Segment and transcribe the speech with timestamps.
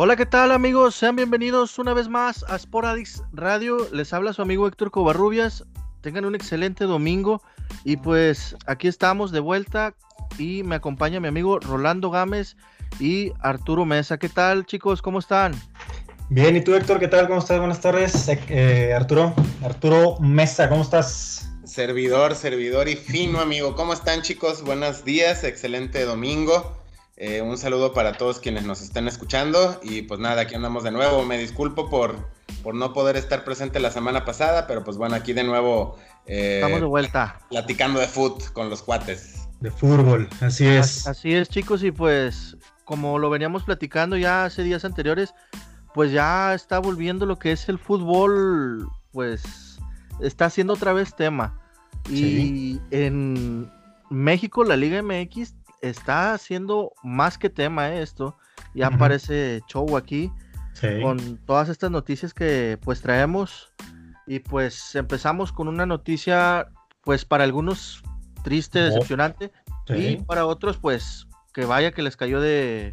[0.00, 0.94] Hola, ¿qué tal amigos?
[0.94, 3.88] Sean bienvenidos una vez más a Sporadix Radio.
[3.90, 5.64] Les habla su amigo Héctor Covarrubias.
[6.02, 7.42] Tengan un excelente domingo
[7.82, 9.96] y pues aquí estamos de vuelta
[10.38, 12.56] y me acompaña mi amigo Rolando Gámez
[13.00, 14.18] y Arturo Mesa.
[14.18, 15.02] ¿Qué tal chicos?
[15.02, 15.52] ¿Cómo están?
[16.28, 17.00] Bien, ¿y tú Héctor?
[17.00, 17.26] ¿Qué tal?
[17.26, 17.58] ¿Cómo estás?
[17.58, 18.28] Buenas tardes.
[18.28, 21.50] Eh, Arturo, Arturo Mesa, ¿cómo estás?
[21.64, 23.74] Servidor, servidor y fino amigo.
[23.74, 24.62] ¿Cómo están chicos?
[24.62, 26.77] Buenos días, excelente domingo.
[27.20, 30.92] Eh, un saludo para todos quienes nos están escuchando y pues nada, aquí andamos de
[30.92, 31.24] nuevo.
[31.24, 32.14] Me disculpo por,
[32.62, 35.98] por no poder estar presente la semana pasada, pero pues bueno, aquí de nuevo.
[36.26, 37.40] Eh, Estamos de vuelta.
[37.50, 39.48] Platicando de foot con los cuates.
[39.58, 41.08] De fútbol, así es.
[41.08, 45.34] Así es chicos y pues como lo veníamos platicando ya hace días anteriores,
[45.94, 49.80] pues ya está volviendo lo que es el fútbol, pues
[50.20, 51.60] está haciendo otra vez tema.
[52.08, 53.68] Y en
[54.08, 58.36] México la Liga MX está haciendo más que tema eh, esto.
[58.74, 60.30] Ya aparece show aquí
[61.02, 63.72] con todas estas noticias que pues traemos.
[64.26, 66.68] Y pues empezamos con una noticia
[67.02, 68.02] pues para algunos
[68.42, 69.52] triste, decepcionante.
[69.88, 72.90] Y para otros pues que vaya que les cayó de...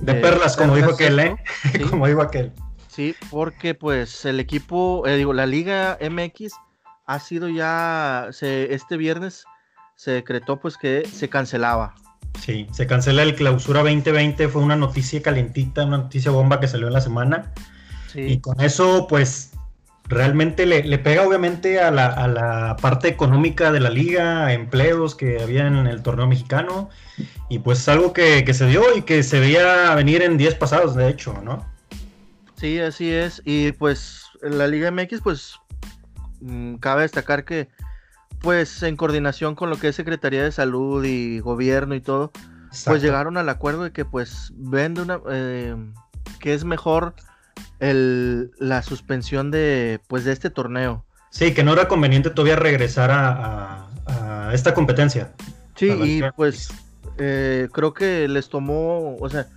[0.00, 1.36] De, perlas, como dijo aquel, ¿eh?
[1.90, 2.52] como dijo aquel.
[2.88, 6.52] Sí, porque pues el equipo, eh, digo, la Liga MX
[7.06, 9.46] ha sido ya, se, este viernes
[9.94, 11.94] se decretó pues que se cancelaba.
[12.40, 16.86] Sí, se cancela el clausura 2020, fue una noticia calentita, una noticia bomba que salió
[16.86, 17.52] en la semana.
[18.14, 19.52] Y con eso, pues,
[20.08, 25.66] realmente le, pega obviamente a la, parte económica de la liga, a empleos que había
[25.66, 26.88] en el torneo mexicano.
[27.48, 30.94] Y pues es algo que, se dio y que se veía venir en días pasados,
[30.94, 31.66] de hecho, ¿no?
[32.56, 33.42] Sí, así es.
[33.44, 35.54] Y pues la Liga MX, pues,
[36.40, 37.68] mm, cabe destacar que
[38.46, 42.30] pues en coordinación con lo que es Secretaría de Salud y gobierno y todo,
[42.84, 45.74] pues llegaron al acuerdo de que pues ven una, eh,
[46.38, 47.16] que es mejor
[47.80, 51.04] el, la suspensión de pues de este torneo.
[51.30, 55.32] Sí, que no era conveniente todavía regresar a, esta competencia.
[55.74, 56.68] Sí, y pues
[57.18, 59.48] eh, creo que les tomó, o sea,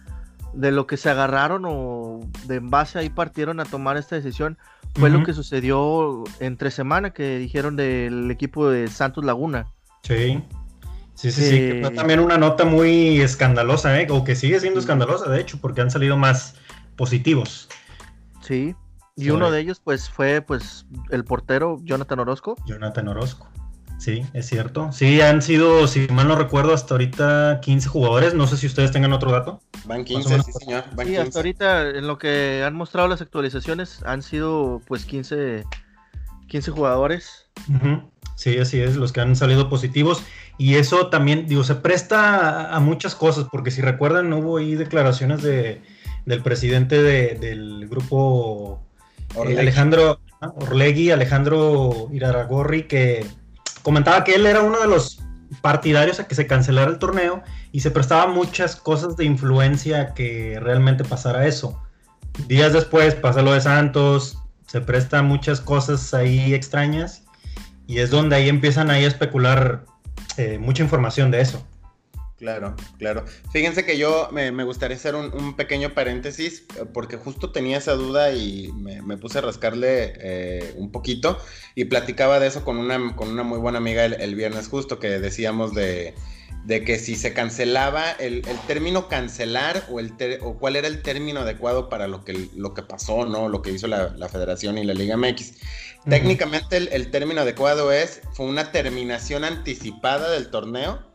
[0.53, 4.57] de lo que se agarraron o de en base ahí partieron a tomar esta decisión,
[4.95, 9.67] fue lo que sucedió entre semana que dijeron del equipo de Santos Laguna.
[10.03, 10.43] Sí.
[11.15, 14.07] Sí, sí, sí, que fue también una nota muy escandalosa, ¿eh?
[14.09, 16.55] o que sigue siendo escandalosa, de hecho, porque han salido más
[16.95, 17.67] positivos.
[18.39, 18.73] Sí,
[19.17, 22.55] y uno de ellos, pues, fue, pues, el portero Jonathan Orozco.
[22.65, 23.49] Jonathan Orozco.
[23.99, 24.91] Sí, es cierto.
[24.93, 28.33] Sí, han sido, si mal no recuerdo, hasta ahorita 15 jugadores.
[28.33, 29.61] No sé si ustedes tengan otro dato.
[29.85, 30.85] Van 15, sí, señor.
[31.05, 35.65] sí, hasta ahorita, en lo que han mostrado las actualizaciones, han sido pues 15,
[36.47, 37.49] 15 jugadores.
[38.35, 40.23] Sí, así es, los que han salido positivos.
[40.57, 45.41] Y eso también, digo, se presta a, muchas cosas, porque si recuerdan, hubo ahí declaraciones
[45.41, 45.81] de,
[46.25, 48.81] del presidente del grupo
[49.35, 53.25] eh, Alejandro Orlegui, Alejandro Iraragorri, que
[53.81, 55.21] comentaba que él era uno de los
[55.61, 60.59] partidarios a que se cancelara el torneo y se prestaba muchas cosas de influencia que
[60.61, 61.81] realmente pasara eso.
[62.47, 67.23] Días después pasa lo de Santos, se presta muchas cosas ahí extrañas
[67.87, 69.85] y es donde ahí empiezan ahí a especular
[70.37, 71.65] eh, mucha información de eso.
[72.39, 73.25] Claro, claro.
[73.51, 78.31] Fíjense que yo me, gustaría hacer un, pequeño paréntesis eh, porque justo tenía esa duda
[78.31, 81.37] y me, puse a rascarle eh, un poquito
[81.75, 85.19] y platicaba de eso con una, con una muy buena amiga el, viernes justo que
[85.19, 86.15] decíamos de,
[86.65, 91.89] que si se cancelaba el, término cancelar o, el o cuál era el término adecuado
[91.89, 93.49] para lo que, lo que pasó, ¿no?
[93.49, 95.55] Lo que hizo la, Federación y la Liga MX.
[96.07, 101.08] Técnicamente el, el término adecuado es, fue una terminación anticipada del torneo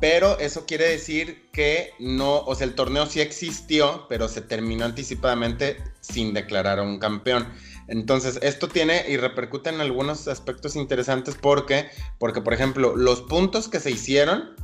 [0.00, 4.84] pero eso quiere decir que no, o sea, el torneo sí existió, pero se terminó
[4.84, 7.48] anticipadamente sin declarar a un campeón.
[7.88, 11.88] Entonces, esto tiene y repercute en algunos aspectos interesantes porque,
[12.18, 14.54] porque por ejemplo, los puntos que se hicieron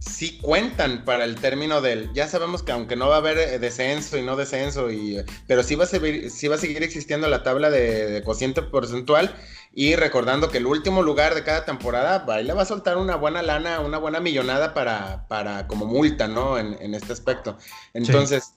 [0.00, 2.12] sí cuentan para el término del.
[2.12, 5.62] Ya sabemos que aunque no va a haber eh, descenso y no descenso, y, pero
[5.62, 9.34] sí va a, seguir, sí va a seguir existiendo la tabla de, de cociente porcentual
[9.74, 13.16] y recordando que el último lugar de cada temporada, ahí le va a soltar una
[13.16, 16.58] buena lana, una buena millonada para, para como multa, ¿no?
[16.58, 17.56] En, este aspecto.
[17.94, 18.54] Entonces,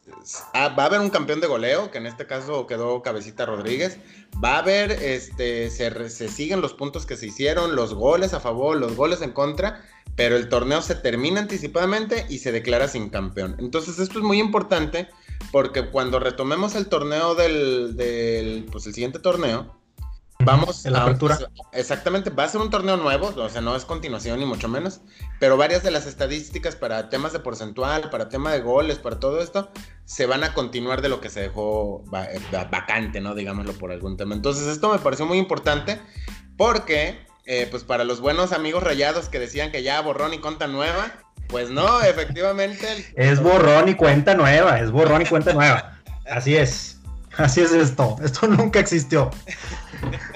[0.54, 3.98] ah, va a haber un campeón de goleo, que en este caso quedó Cabecita Rodríguez.
[4.44, 8.42] Va a haber, este, se, se siguen los puntos que se hicieron, los goles a
[8.42, 9.86] favor, los goles en contra,
[10.18, 13.56] pero el torneo se termina anticipadamente y se declara sin campeón.
[13.60, 15.08] Entonces, esto es muy importante
[15.54, 19.74] porque cuando retomemos el torneo del, del pues el siguiente torneo,
[20.40, 21.40] Vamos en la apertura.
[21.72, 25.02] exactamente, va a ser un torneo nuevo, o sea, no es continuación ni mucho menos,
[25.40, 29.42] pero varias de las estadísticas para temas de porcentual, para tema de goles, para todo
[29.42, 29.72] esto,
[30.04, 32.40] se van a continuar de lo que se dejó eh,
[32.70, 33.34] vacante, ¿no?
[33.34, 34.36] Digámoslo por algún tema.
[34.36, 36.00] Entonces, esto me pareció muy importante
[36.58, 40.68] porque, eh, pues para los buenos amigos rayados que decían que ya borrón y cuenta
[40.68, 41.14] nueva,
[41.48, 43.14] pues no, efectivamente.
[43.16, 46.02] Es borrón y cuenta nueva, es borrón y cuenta nueva.
[46.30, 47.00] Así es.
[47.38, 48.16] Así es esto.
[48.24, 49.30] Esto nunca existió.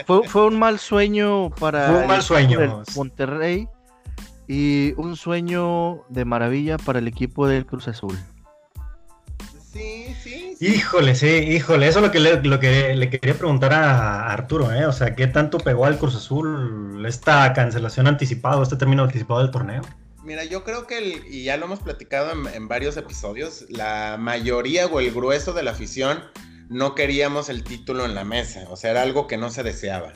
[0.05, 2.83] Fue, un mal sueño para un mal sueño.
[2.95, 3.67] Monterrey
[4.47, 8.17] y un sueño de maravilla para el equipo del Cruz Azul.
[9.71, 13.71] Sí, sí, Híjole, sí, híjole, eso es lo que le, lo que le quería preguntar
[13.73, 14.87] a Arturo, ¿eh?
[14.87, 19.51] O sea, ¿qué tanto pegó al Cruz Azul esta cancelación anticipada, este término anticipado del
[19.51, 19.83] torneo?
[20.23, 24.99] Mira, yo creo que, y ya lo hemos platicado en, varios episodios, la mayoría o
[24.99, 26.23] el grueso de la afición
[26.69, 30.13] no queríamos el título en la mesa, o sea, era algo que no se deseaba.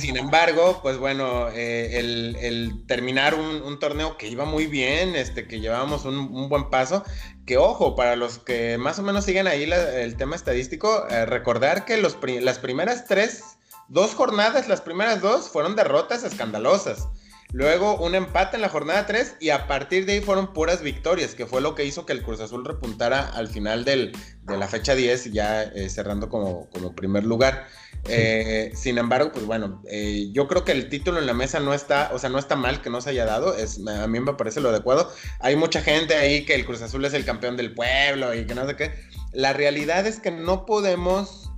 [0.00, 5.60] Sin embargo, pues bueno, eh, el, terminar un, torneo que iba muy bien, este, que
[5.60, 7.04] llevábamos un, buen paso,
[7.46, 11.84] que ojo, para los que más o menos siguen ahí el tema estadístico, eh, recordar
[11.84, 13.58] que los, las primeras tres,
[13.88, 17.06] dos jornadas, las primeras dos fueron derrotas escandalosas.
[17.52, 21.34] Luego un empate en la jornada 3 y a partir de ahí fueron puras victorias,
[21.34, 24.12] que fue lo que hizo que el Cruz Azul repuntara al final de
[24.46, 27.66] la fecha 10, ya eh, cerrando como, como, primer lugar.
[28.06, 31.72] Eh, sin embargo, pues bueno, eh, yo creo que el título en la mesa no
[31.72, 34.34] está, o sea, no está mal que no se haya dado, es, a mí me
[34.34, 35.10] parece lo adecuado.
[35.40, 38.54] Hay mucha gente ahí que el Cruz Azul es el campeón del pueblo y que
[38.54, 38.92] no sé qué.
[39.32, 41.50] La realidad es que no podemos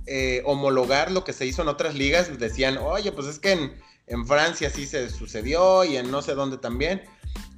[0.45, 2.37] homologar lo que se hizo en otras ligas.
[2.37, 3.71] Decían, oye, pues es que en
[4.11, 7.01] en Francia sí se sucedió y en no sé dónde también.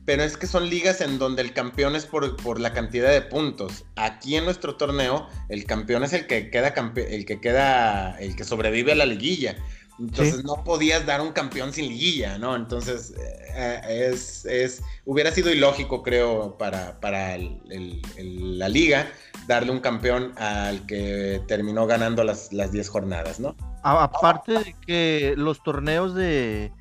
[0.05, 3.85] Pero es que son ligas en donde el campeón es por, la cantidad de puntos.
[3.95, 8.43] Aquí en nuestro torneo, el campeón es el que queda el que queda, el que
[8.43, 9.55] sobrevive a la liguilla.
[9.99, 12.55] Entonces no podías dar un campeón sin liguilla, ¿no?
[12.55, 13.13] Entonces
[13.55, 19.07] eh, es, es, hubiera sido ilógico, creo, para, para la liga
[19.47, 23.55] darle un campeón al que terminó ganando las 10 jornadas, ¿no?
[23.83, 26.71] Aparte de que los torneos de,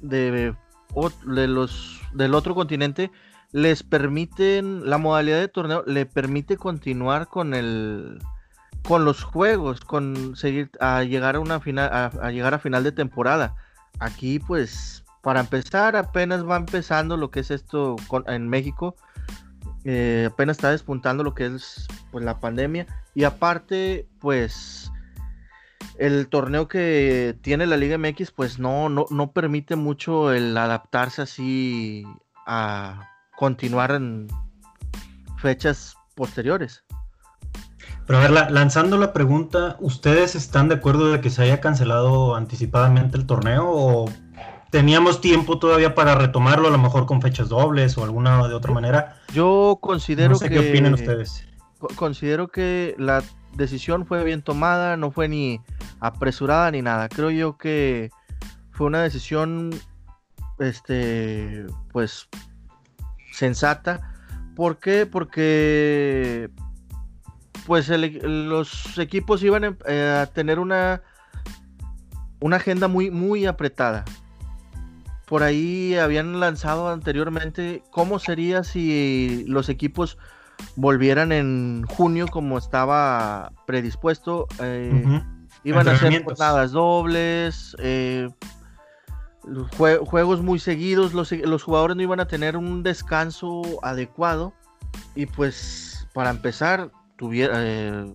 [0.00, 0.54] de,
[1.24, 3.10] los del otro continente
[3.52, 8.18] les permiten la modalidad de torneo le permite continuar con el
[8.86, 12.92] con los juegos con seguir a llegar a una final a, llegar a final de
[12.92, 13.54] temporada.
[13.98, 17.96] Aquí pues para empezar apenas va empezando lo que es esto
[18.26, 18.94] en México.
[19.84, 22.86] Eh, apenas está despuntando lo que es pues la pandemia.
[23.14, 24.87] Y aparte pues
[25.98, 31.22] el torneo que tiene la Liga MX, pues no, no, no permite mucho el adaptarse
[31.22, 32.04] así
[32.46, 34.28] a continuar en
[35.38, 36.84] fechas posteriores.
[38.06, 42.36] Pero a ver, lanzando la pregunta, ¿ustedes están de acuerdo de que se haya cancelado
[42.36, 44.10] anticipadamente el torneo o
[44.70, 48.72] teníamos tiempo todavía para retomarlo, a lo mejor con fechas dobles o alguna de otra
[48.72, 49.20] manera?
[49.34, 50.48] Yo considero que...
[50.48, 51.46] ¿Qué opinan ustedes?
[51.96, 53.22] Considero que la
[53.58, 55.60] decisión fue bien tomada, no fue ni
[56.00, 57.08] apresurada ni nada.
[57.08, 58.10] Creo yo que
[58.70, 59.70] fue una decisión,
[60.58, 62.28] este, pues,
[63.32, 64.14] sensata.
[64.56, 65.04] ¿Por qué?
[65.04, 66.48] Porque,
[67.66, 71.02] pues, los equipos iban eh, a tener una,
[72.40, 74.04] una agenda muy, muy apretada.
[75.26, 80.16] Por ahí habían lanzado anteriormente cómo sería si los equipos
[80.76, 84.46] volvieran en junio como estaba predispuesto.
[84.60, 85.22] Eh,
[85.64, 88.28] iban a ser jornadas dobles, eh,
[89.76, 94.52] juegos muy seguidos, los, jugadores no iban a tener un descanso adecuado
[95.14, 98.14] y pues para empezar eh,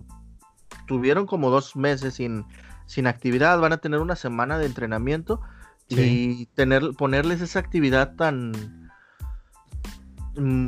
[0.86, 2.44] tuvieron como dos meses sin,
[2.86, 5.40] sin actividad, van a tener una semana de entrenamiento
[5.88, 8.83] y tener, ponerles esa actividad tan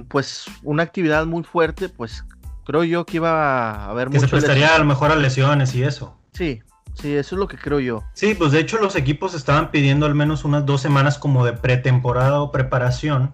[0.08, 2.24] pues una actividad muy fuerte, pues
[2.64, 5.82] creo yo que iba a haber que se prestaría a lo mejor a lesiones y
[5.82, 6.16] eso.
[6.32, 6.62] Sí,
[6.94, 8.04] sí, eso es lo que creo yo.
[8.14, 11.52] Sí, pues de hecho los equipos estaban pidiendo al menos unas dos semanas como de
[11.52, 13.32] pretemporada o preparación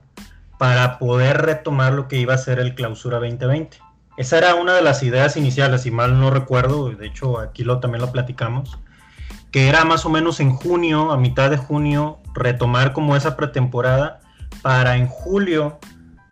[0.59, 3.79] para poder retomar lo que iba a ser el clausura 2020.
[4.17, 7.81] Esa era una de las ideas iniciales, si mal no recuerdo, de hecho aquí lo,
[7.81, 8.79] también lo platicamos,
[9.51, 14.21] que era más o menos en junio, a mitad de junio, retomar como esa pretemporada
[14.61, 15.79] para en julio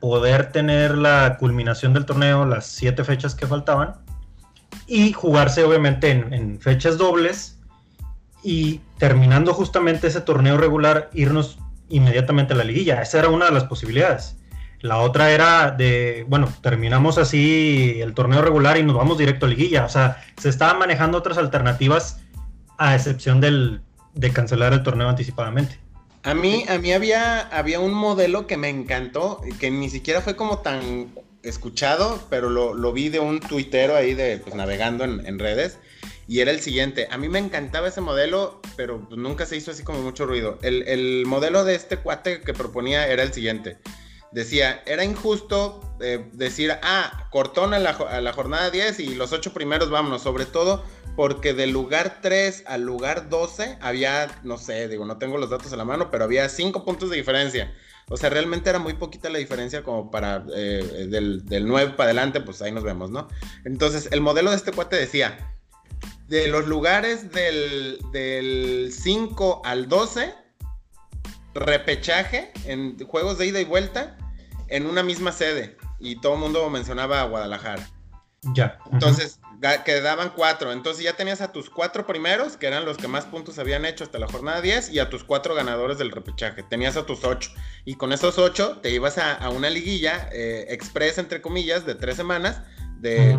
[0.00, 3.96] poder tener la culminación del torneo, las siete fechas que faltaban,
[4.86, 7.58] y jugarse obviamente en, fechas dobles,
[8.42, 11.58] y terminando justamente ese torneo regular, irnos
[11.90, 13.02] inmediatamente a la liguilla.
[13.02, 14.36] Esa era una de las posibilidades.
[14.80, 19.50] La otra era de, bueno, terminamos así el torneo regular y nos vamos directo a
[19.50, 19.84] liguilla.
[19.84, 22.22] O sea, se estaban manejando otras alternativas
[22.78, 23.82] a excepción del,
[24.14, 25.78] de cancelar el torneo anticipadamente.
[26.22, 30.36] A mí, a mí había, había un modelo que me encantó, que ni siquiera fue
[30.36, 35.78] como tan escuchado, pero lo, vi de un tuitero ahí de pues, navegando en, redes.
[36.28, 37.08] Y era el siguiente.
[37.10, 40.58] A mí me encantaba ese modelo, pero pues, nunca se hizo así como mucho ruido.
[40.62, 43.78] El, modelo de este cuate que proponía era el siguiente.
[44.30, 49.32] Decía, era injusto eh, decir, ah, cortón a la, a la jornada 10 y los
[49.32, 50.84] ocho primeros vámonos, sobre todo
[51.16, 55.72] porque del lugar 3 al lugar 12 había, no sé, digo, no tengo los datos
[55.72, 57.72] a la mano, pero había 5 puntos de diferencia.
[58.08, 62.40] O sea, realmente era muy poquita la diferencia como para eh, del, 9 para adelante,
[62.40, 63.28] pues ahí nos vemos, ¿no?
[63.64, 65.56] Entonces, el modelo de este cuate decía,
[66.26, 70.34] de los lugares del, del 5 al 12,
[71.54, 74.16] repechaje en juegos de ida y vuelta
[74.68, 75.76] en una misma sede.
[75.98, 77.88] Y todo el mundo mencionaba a Guadalajara.
[78.54, 78.78] Ya.
[78.92, 79.40] Entonces,
[79.84, 80.72] quedaban cuatro.
[80.72, 84.04] Entonces ya tenías a tus cuatro primeros, que eran los que más puntos habían hecho
[84.04, 86.62] hasta la jornada 10, y a tus cuatro ganadores del repechaje.
[86.62, 87.50] Tenías a tus ocho.
[87.84, 92.16] Y con esos ocho te ibas a, una liguilla eh, express, entre comillas, de tres
[92.16, 92.62] semanas.
[92.98, 93.38] De,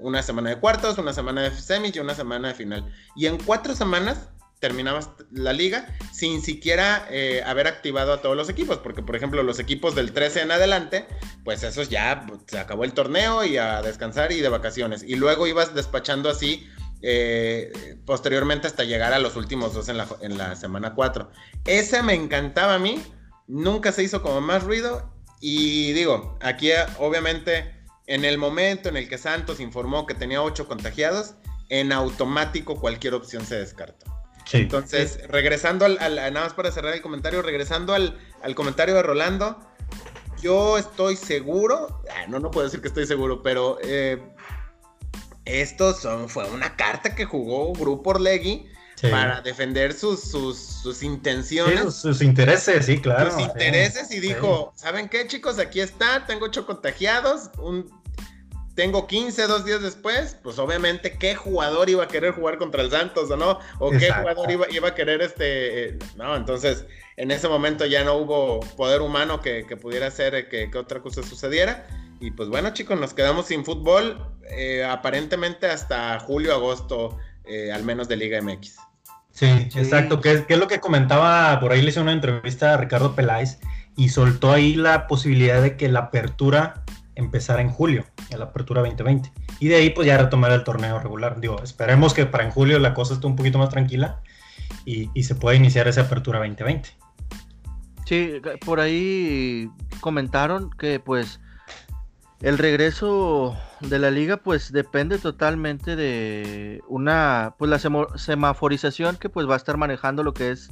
[0.00, 2.92] una semana de cuartos, una semana de semis y una semana de final.
[3.14, 8.48] Y en cuatro semanas terminabas la liga sin siquiera eh, haber activado a todos los
[8.48, 11.06] equipos, porque por ejemplo los equipos del 13 en adelante,
[11.44, 15.46] pues esos ya se acabó el torneo y a descansar y de vacaciones, y luego
[15.46, 16.66] ibas despachando así
[17.02, 19.98] eh, posteriormente hasta llegar a los últimos dos en
[20.38, 21.30] la, semana 4.
[21.66, 23.02] Ese me encantaba a mí,
[23.46, 27.74] nunca se hizo como más ruido, y digo, aquí obviamente
[28.06, 31.34] en el momento en el que Santos informó que tenía 8 contagiados,
[31.68, 34.15] en automático cualquier opción se descartó.
[34.52, 38.18] Entonces, regresando al, nada más para cerrar el comentario, regresando al,
[38.54, 39.58] comentario de Rolando,
[40.40, 44.22] yo estoy seguro, ah, no, no puedo decir que estoy seguro, pero eh,
[45.44, 48.68] esto son, fue una carta que jugó Grupo Orlegui
[49.02, 51.94] para defender sus, sus, intenciones.
[51.94, 53.30] sus, intereses, sí, claro.
[53.30, 55.58] Sus intereses y dijo, ¿saben qué chicos?
[55.58, 57.90] Aquí está, tengo ocho contagiados, un
[58.76, 62.90] tengo 15 dos días después, pues obviamente qué jugador iba a querer jugar contra el
[62.90, 66.84] Santos o no, o qué jugador iba, iba, a querer este, eh, no, entonces
[67.16, 71.86] en ese momento ya no hubo poder humano que, pudiera hacer que, otra cosa sucediera.
[72.20, 77.82] Y pues bueno chicos, nos quedamos sin fútbol eh, aparentemente hasta julio, agosto, eh, al
[77.82, 78.76] menos de Liga MX.
[79.32, 83.14] Sí, exacto, que, es lo que comentaba, por ahí le hice una entrevista a Ricardo
[83.14, 83.58] Peláez
[83.96, 86.84] y soltó ahí la posibilidad de que la apertura
[87.16, 89.32] empezara en julio, en la apertura 2020.
[89.58, 91.40] Y de ahí pues ya retomar el torneo regular.
[91.40, 94.20] Digo, esperemos que para en julio la cosa esté un poquito más tranquila
[94.84, 96.90] y, se pueda iniciar esa apertura 2020.
[98.04, 99.68] Sí, por ahí
[100.00, 101.40] comentaron que pues
[102.40, 107.80] el regreso de la liga pues depende totalmente de una pues la
[108.16, 110.70] semaforización que pues va a estar manejando lo que es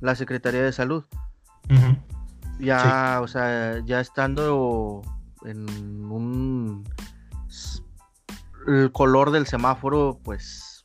[0.00, 1.04] la Secretaría de Salud.
[2.60, 5.02] Ya, o sea, ya estando
[5.46, 5.66] en
[6.10, 6.84] un
[8.66, 10.84] el color del semáforo pues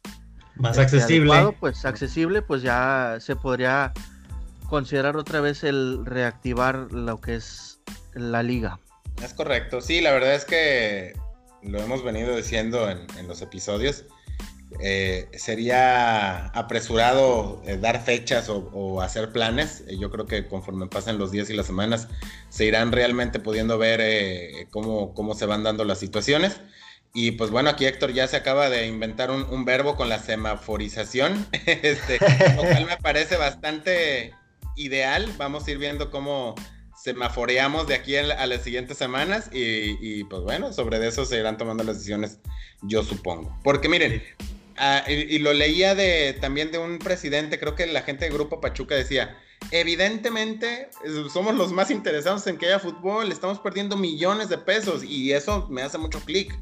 [0.55, 1.55] más este, accesible.
[1.59, 3.91] pues accesible pues ya se podría
[4.69, 7.81] considerar otra vez el reactivar lo que es
[8.13, 8.79] la liga.
[9.23, 9.81] Es correcto.
[9.81, 11.13] Sí la verdad es que
[11.63, 14.05] lo hemos venido diciendo en, en los episodios
[14.79, 19.83] eh, sería apresurado eh, dar fechas o, hacer planes.
[19.87, 22.07] Eh, yo creo que conforme pasen los días y las semanas
[22.49, 26.61] se irán realmente pudiendo ver cómo, cómo se van dando las situaciones.
[27.13, 31.45] Y pues bueno, aquí Héctor ya se acaba de inventar un, verbo con la semaforización,
[31.65, 32.19] este,
[32.55, 34.33] lo cual me parece bastante
[34.77, 35.29] ideal.
[35.37, 36.55] Vamos a ir viendo cómo
[36.95, 41.57] semaforeamos de aquí a, las siguientes semanas y, y, pues bueno, sobre eso se irán
[41.57, 42.39] tomando las decisiones,
[42.81, 43.59] yo supongo.
[43.63, 44.23] Porque miren,
[44.77, 48.61] Ah, y, lo leía de, también de un presidente, creo que la gente de Grupo
[48.61, 49.37] Pachuca decía,
[49.71, 50.89] evidentemente
[51.31, 55.67] somos los más interesados en que haya fútbol, estamos perdiendo millones de pesos y eso
[55.69, 56.57] me hace mucho clic.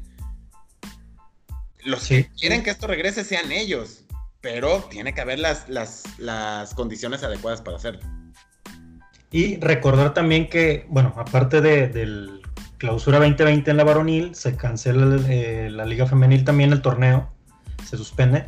[1.84, 4.04] Los que quieren que esto regrese sean ellos,
[4.40, 8.00] pero tiene que haber las, las, las condiciones adecuadas para hacerlo.
[9.30, 12.42] Y recordar también que, bueno, aparte de, del
[12.76, 17.30] clausura 2020 en la varonil, se cancela eh, la Liga Femenil también el torneo
[17.84, 18.46] se suspende.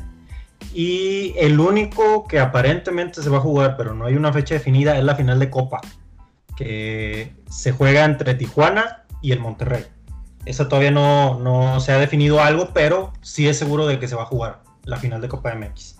[0.72, 4.96] Y el único que aparentemente se va a jugar, pero no hay una fecha definida,
[4.96, 5.80] es la final de Copa,
[6.56, 9.84] que se juega entre Tijuana y el Monterrey.
[10.44, 14.16] Esa todavía no, no se ha definido algo, pero sí es seguro de que se
[14.16, 15.96] va a jugar la final de Copa MX.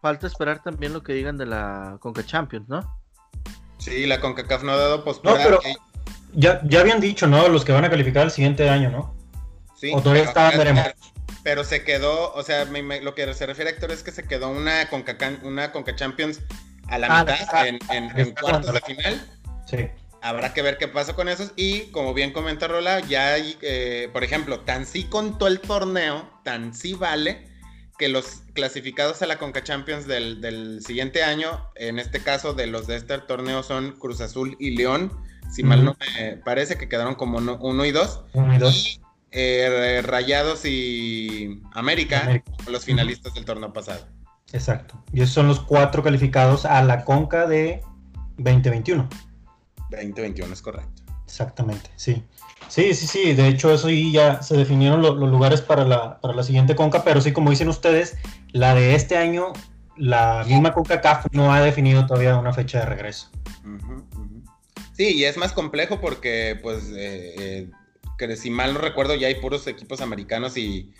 [0.00, 3.00] Falta esperar también lo que digan de la Conca Champions, ¿no?
[3.78, 5.34] Sí, la CONCACAF no ha dado postura.
[5.34, 5.60] No, pero
[6.34, 7.48] ya, ya habían dicho, ¿no?
[7.48, 9.14] Los que van a calificar el siguiente año, ¿no?
[9.76, 10.84] Sí, o todavía está, veremos.
[11.42, 14.50] Pero se quedó, o sea, lo que se refiere a Héctor es que se quedó
[14.50, 16.40] una Conca, una Conca Champions
[16.88, 19.28] a la ah, mitad en, en, cuartos de final.
[19.66, 19.88] Sí.
[20.22, 21.52] Habrá que ver qué pasa con esos.
[21.56, 26.28] Y como bien comenta Rola, ya hay, eh, por ejemplo, tan sí contó el torneo,
[26.44, 27.48] tan sí vale,
[27.98, 32.86] que los clasificados a la Conca Champions del, siguiente año, en este caso de los
[32.86, 35.12] de este torneo son Cruz Azul y León,
[35.50, 38.22] si mal no me parece que quedaron como uno, y dos.
[38.32, 39.00] Uno y dos.
[39.32, 44.06] Eh, Rayados y América, los finalistas del torneo pasado.
[44.52, 45.02] Exacto.
[45.12, 47.82] Y esos son los cuatro calificados a la Conca de
[48.38, 49.08] 2021.
[49.90, 51.02] 2021 es correcto.
[51.24, 52.24] Exactamente, sí.
[52.68, 53.34] Sí, sí, sí.
[53.34, 57.20] De hecho, eso ya se definieron los lugares para la, para la siguiente Conca, pero
[57.20, 58.16] sí, como dicen ustedes,
[58.52, 59.52] la de este año,
[59.96, 63.30] la misma CONCACAF no ha definido todavía una fecha de regreso.
[64.92, 67.70] Sí, y es más complejo porque, pues, eh, eh,
[68.28, 70.92] que si mal no recuerdo, ya hay puros equipos americanos y,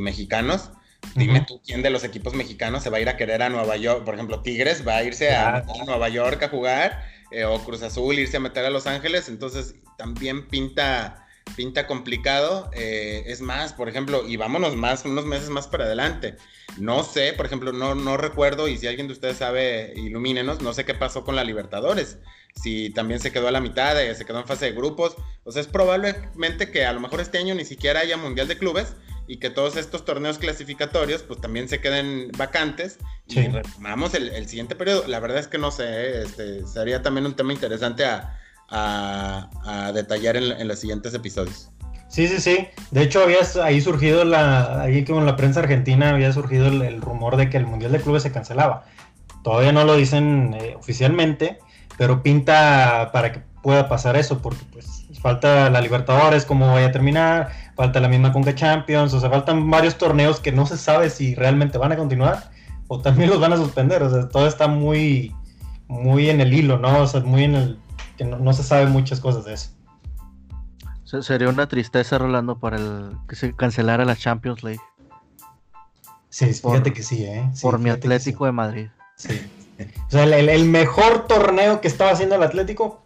[0.00, 0.70] mexicanos.
[1.14, 3.76] Dime tú quién de los equipos mexicanos se va a ir a querer a Nueva
[3.76, 4.04] York.
[4.04, 8.18] Por ejemplo, Tigres va a irse a, Nueva York a jugar, eh, o Cruz Azul
[8.18, 9.28] irse a meter a Los Ángeles.
[9.28, 12.70] Entonces, también pinta, pinta complicado.
[12.72, 16.36] Eh, es más, por ejemplo, y vámonos más, unos meses más para adelante.
[16.78, 20.72] No sé, por ejemplo, no, no recuerdo, y si alguien de ustedes sabe, ilumínenos, no
[20.72, 22.18] sé qué pasó con la Libertadores
[22.60, 25.16] si también se quedó a la mitad, eh, se quedó en fase de grupos.
[25.44, 28.58] O sea, es probablemente que a lo mejor este año ni siquiera haya Mundial de
[28.58, 28.94] Clubes
[29.26, 34.74] y que todos estos torneos clasificatorios pues también se queden vacantes y retomamos el, siguiente
[34.74, 35.06] periodo.
[35.06, 38.30] La verdad es que no sé, eh, este, sería también un tema interesante a,
[39.94, 41.70] detallar en, los siguientes episodios.
[42.08, 42.68] Sí, sí, sí.
[42.90, 47.00] De hecho, había ahí surgido la, ahí como en la prensa argentina había surgido el,
[47.00, 48.84] rumor de que el Mundial de Clubes se cancelaba.
[49.44, 51.58] Todavía no lo dicen eh, oficialmente,
[51.96, 56.92] pero pinta para que pueda pasar eso, porque pues falta la Libertadores, cómo vaya a
[56.92, 61.08] terminar, falta la misma Conca Champions, o sea, faltan varios torneos que no se sabe
[61.08, 62.50] si realmente van a continuar
[62.88, 65.34] o también los van a suspender, o sea, todo está muy,
[65.88, 67.00] muy en el hilo, ¿no?
[67.00, 67.78] O sea, muy en el,
[68.18, 69.70] que no, se sabe muchas cosas de eso.
[71.22, 74.80] Sería una tristeza, Rolando, para el que se cancelara la Champions League.
[76.28, 77.48] Sí, fíjate que sí, ¿eh?
[77.62, 78.88] por mi Atlético de Madrid.
[79.16, 79.40] Sí.
[80.06, 83.02] O sea, el, mejor torneo que estaba haciendo el Atlético.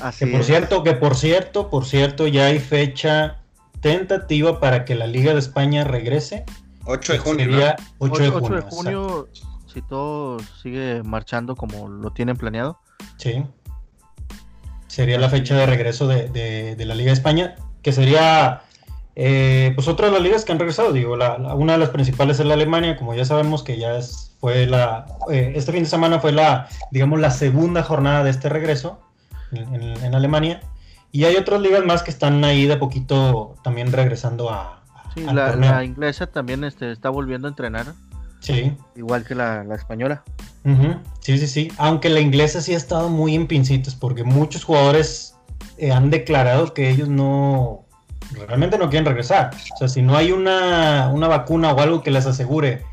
[0.00, 3.38] Así que por cierto, que por cierto, por cierto, ya hay fecha
[3.80, 6.44] tentativa para que la Liga de España regrese.
[6.84, 7.76] 8 de junio.
[7.98, 9.28] 8, de junio,
[9.66, 12.78] si todo sigue marchando como lo tienen planeado.
[13.16, 13.44] Sí.
[14.86, 16.28] Sería la fecha de regreso de,
[16.76, 18.62] de la Liga de España, que sería
[19.20, 22.46] eh, pues otra de las ligas que han regresado, digo, una de las principales es
[22.46, 23.98] la Alemania, como ya sabemos que ya
[24.40, 28.48] fue la, eh, este fin de semana fue la, digamos, la segunda jornada de este
[28.48, 29.00] regreso
[29.52, 30.60] en, Alemania.
[31.10, 34.82] Y hay otras ligas más que están ahí de poquito también regresando a...
[35.14, 37.86] sí, la, inglesa también este, está volviendo a entrenar.
[38.40, 38.76] Sí.
[38.94, 40.22] Igual que la, española.
[41.20, 41.72] Sí, sí, sí.
[41.78, 45.34] Aunque la inglesa sí ha estado muy en pincitos porque muchos jugadores
[45.78, 47.86] eh, han declarado que ellos no
[48.46, 49.50] realmente no quieren regresar.
[49.74, 52.84] O sea, si no hay una, vacuna o algo que les asegure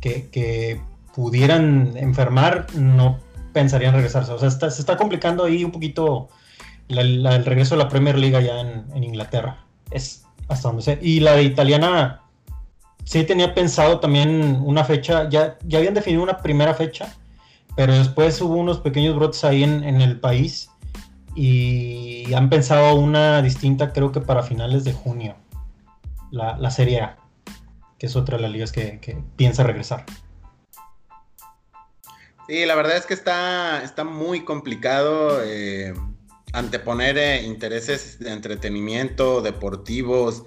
[0.00, 0.80] que,
[1.14, 3.18] pudieran enfermar, no
[3.52, 4.32] pensarían regresarse.
[4.32, 6.28] O sea, se está complicando ahí un poquito
[6.88, 9.64] el regreso de la Premier League allá en, Inglaterra.
[9.90, 10.98] Es hasta donde sé.
[11.02, 12.22] Y la de italiana,
[13.04, 17.14] sí tenía pensado también una fecha, ya, ya habían definido una primera fecha,
[17.76, 20.70] pero después hubo unos pequeños brotes ahí en, en el país
[21.34, 25.36] y han pensado una distinta creo que para finales de junio,
[26.30, 27.18] la, Serie A,
[27.98, 30.04] que es otra de las ligas que, piensa regresar.
[32.48, 35.94] Sí, la verdad es que está, está muy complicado eh,
[36.52, 40.44] anteponer eh, intereses de entretenimiento, deportivos,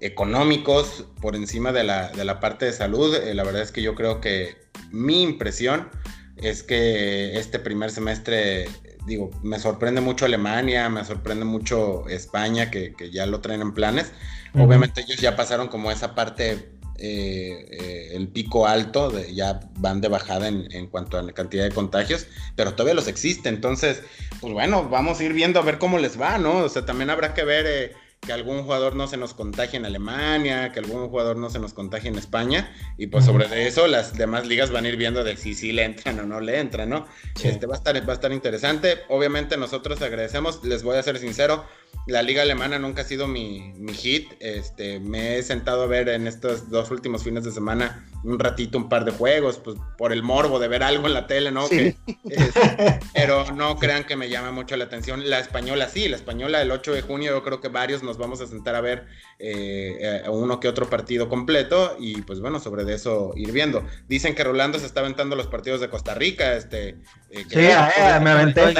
[0.00, 3.14] económicos por encima de la, parte de salud.
[3.14, 4.56] Eh, la verdad es que yo creo que
[4.90, 5.90] mi impresión
[6.36, 8.66] es que este primer semestre
[9.06, 14.12] digo, me sorprende mucho Alemania, me sorprende mucho España, que, ya lo traen en planes.
[14.54, 20.00] Obviamente ellos ya pasaron como esa parte, eh, eh, el pico alto, de, ya van
[20.00, 22.26] de bajada en, cuanto a la cantidad de contagios,
[22.56, 23.48] pero todavía los existe.
[23.48, 24.02] Entonces,
[24.40, 26.58] pues bueno, vamos a ir viendo a ver cómo les va, ¿no?
[26.58, 27.66] O sea, también habrá que ver...
[27.66, 27.92] Eh,
[28.24, 31.74] que algún jugador no se nos contagie en Alemania, que algún jugador no se nos
[31.74, 35.36] contagie en España, y pues sobre eso las demás ligas van a ir viendo de
[35.36, 37.06] si sí le entran o no le entran, ¿no?
[37.42, 39.00] Este va a estar, va a estar interesante.
[39.08, 41.64] Obviamente nosotros agradecemos, les voy a ser sincero,
[42.06, 44.32] la liga alemana nunca ha sido mi, mi, hit.
[44.40, 48.78] Este, me he sentado a ver en estos dos últimos fines de semana un ratito
[48.78, 51.66] un par de juegos, pues por el morbo de ver algo en la tele, ¿no?
[51.68, 51.96] Sí.
[52.24, 55.28] Este, pero no crean que me llama mucho la atención.
[55.28, 58.40] La española sí, la española el 8 de junio yo creo que varios nos vamos
[58.40, 59.06] a sentar a ver
[59.38, 63.84] eh, eh, uno que otro partido completo y pues bueno, sobre de eso ir viendo.
[64.08, 66.96] Dicen que Rolando se está aventando los partidos de Costa Rica, este...
[67.30, 68.72] Eh, sí, ah, me, aventé,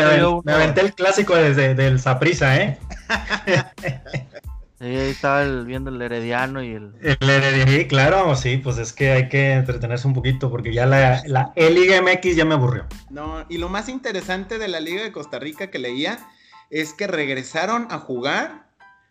[0.44, 2.79] me, aventé, el clásico desde del Saprisa, ¿eh?
[4.81, 6.92] Sí, ahí estaba viendo el Herediano y el...
[7.00, 11.22] El Herediano, claro, sí, pues es que hay que entretenerse un poquito porque ya la,
[11.27, 12.85] la Liga MX ya me aburrió.
[13.09, 16.18] No, y lo más interesante de la Liga de Costa Rica que leía
[16.70, 18.64] es que regresaron a jugar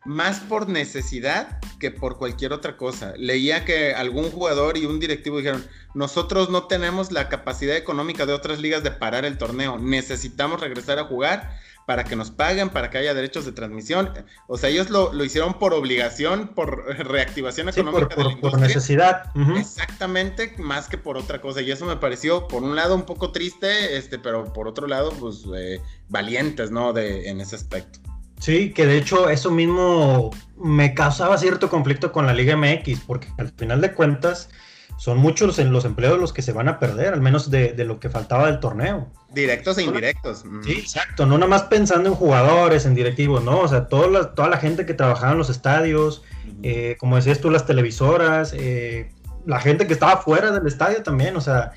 [0.06, 3.13] más por necesidad que por cualquier otra cosa.
[3.18, 8.34] Leía que algún jugador y un directivo dijeron, nosotros no tenemos la capacidad económica de
[8.34, 12.89] otras ligas de parar el torneo, necesitamos regresar a jugar para que nos paguen, para
[12.89, 14.12] que haya derechos de transmisión.
[14.48, 19.32] O sea, ellos lo, hicieron por obligación, por reactivación económica por, por, necesidad.
[19.58, 21.62] Exactamente, más que por otra cosa.
[21.62, 25.12] Y eso me pareció, por un lado, un poco triste, este, pero por otro lado,
[25.12, 26.93] pues eh, valientes, ¿no?
[26.93, 28.00] De, en ese aspecto.
[28.39, 33.30] Sí, que de hecho eso mismo me causaba cierto conflicto con la Liga MX, porque
[33.38, 34.50] al final de cuentas
[35.04, 38.10] son muchos los empleos los que se van a perder, al menos de, lo que
[38.10, 39.12] faltaba del torneo.
[39.34, 40.46] Directos e indirectos.
[40.63, 44.34] Sí, exacto, no nada más pensando en jugadores, en directivos, no, o sea, toda la,
[44.34, 46.24] toda la gente que trabajaba en los estadios,
[46.62, 49.12] eh, como decías tú, las televisoras, eh,
[49.46, 51.74] la gente que estaba fuera del estadio también, o sea,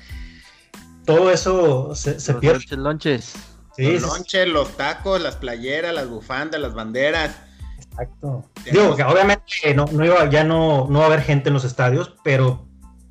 [1.03, 2.63] todo eso se, se pierde.
[2.69, 3.33] Los lonches.
[3.75, 7.35] Sí, los lonches, los tacos, las playeras, las bufandas, las banderas.
[7.77, 8.45] Exacto.
[8.71, 11.65] Digo que obviamente no, no iba, ya no, no va a haber gente en los
[11.65, 12.66] estadios, pero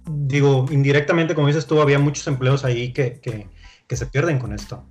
[0.07, 3.49] digo, indirectamente, como dices tú, había muchos empleos ahí que,
[3.89, 4.85] se pierden con esto.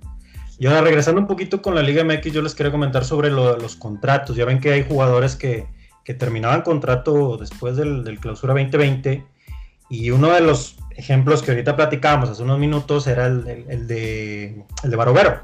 [0.58, 3.76] Y ahora, regresando un poquito con la Liga MX, yo les quería comentar sobre los
[3.76, 4.36] contratos.
[4.36, 5.66] Ya ven que hay jugadores que,
[6.18, 9.26] terminaban contrato después del, clausura 2020.
[9.88, 14.90] Y uno de los ejemplos que ahorita platicábamos hace unos minutos era el, de, el
[14.90, 15.42] de Barovero.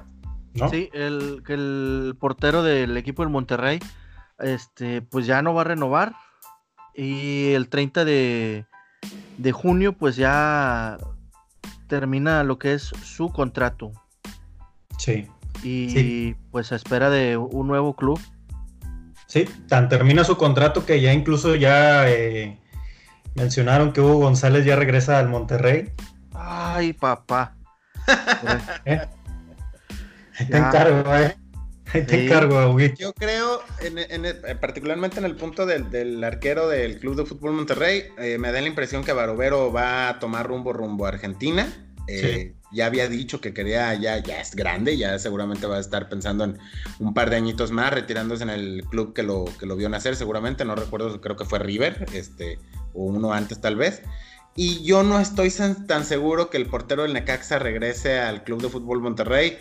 [0.55, 0.69] ¿no?
[0.69, 3.79] Sí, el, que el portero del equipo del Monterrey,
[4.39, 6.15] este, pues ya no va a renovar.
[6.95, 8.67] Y el 30 de,
[9.39, 10.99] de junio pues ya
[11.87, 13.93] termina lo que es su contrato.
[14.99, 15.29] Sí.
[15.63, 18.21] Y pues a espera de un nuevo club.
[19.27, 22.59] Sí, tan termina su contrato que ya incluso ya eh,
[23.35, 25.93] mencionaron que Hugo González ya regresa al Monterrey.
[26.35, 27.55] Ay, papá.
[28.85, 29.01] ¿Eh?
[30.37, 31.37] Te encargo, eh.
[31.93, 34.25] Te encargo, Yo creo, en,
[34.61, 38.67] particularmente en el punto del, arquero del Club de Fútbol Monterrey, eh, me da la
[38.67, 41.71] impresión que Barovero va a tomar rumbo rumbo a Argentina.
[42.09, 46.09] Eh, ya había dicho que quería, ya, ya es grande, ya seguramente va a estar
[46.09, 46.59] pensando en
[46.99, 50.17] un par de añitos más, retirándose en el club que lo, que lo vio nacer,
[50.17, 52.59] seguramente, no recuerdo, creo que fue River, este,
[52.95, 54.03] o uno antes tal vez.
[54.57, 55.51] Y yo no estoy
[55.87, 59.59] tan seguro que el portero del Necaxa regrese al Club de Fútbol Monterrey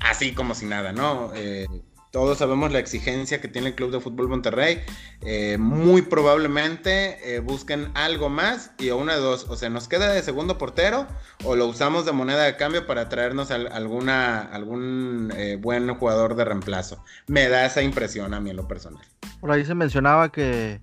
[0.00, 1.30] así como si nada, ¿no?
[1.34, 1.66] Eh,
[2.10, 4.80] todos sabemos la exigencia que tiene el Club de Fútbol Monterrey.
[5.20, 10.12] Eh, muy probablemente eh, busquen algo más y una de dos, o sea, nos queda
[10.12, 11.06] de segundo portero
[11.44, 17.04] o lo usamos de moneda de cambio para traernos alguna, algún buen jugador de reemplazo.
[17.26, 19.04] Me da esa impresión a mí en lo personal.
[19.40, 20.80] Por ahí se mencionaba que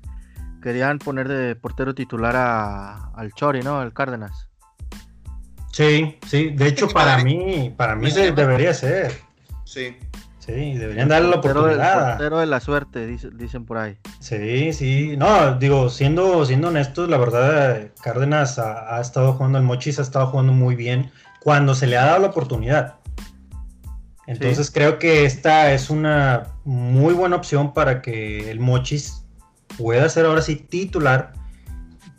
[0.62, 3.80] querían poner de portero titular a, al Chori, ¿no?
[3.80, 4.48] Al Cárdenas.
[5.76, 9.12] Sí, sí, de hecho para mí, para mí se debería ser.
[9.66, 9.98] Sí.
[10.40, 12.04] Sí, deberían darle la oportunidad.
[12.04, 13.98] El portero de la suerte, dicen por ahí.
[14.22, 15.18] Sí, sí.
[15.18, 20.28] No, digo, siendo, siendo honestos, la verdad, Cárdenas ha, estado jugando, el Mochis ha estado
[20.28, 21.12] jugando muy bien
[21.42, 22.96] cuando se le ha dado la oportunidad.
[24.28, 29.26] Entonces creo que esta es una muy buena opción para que el Mochis
[29.78, 31.34] pueda ser ahora sí titular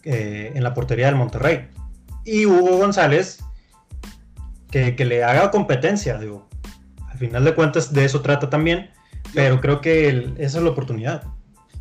[0.04, 1.70] eh, en la portería del Monterrey.
[2.26, 3.45] Y Hugo González
[4.96, 6.48] que, le haga competencia, digo.
[7.10, 8.90] Al final de cuentas de eso trata también,
[9.34, 11.24] pero creo que esa es la oportunidad.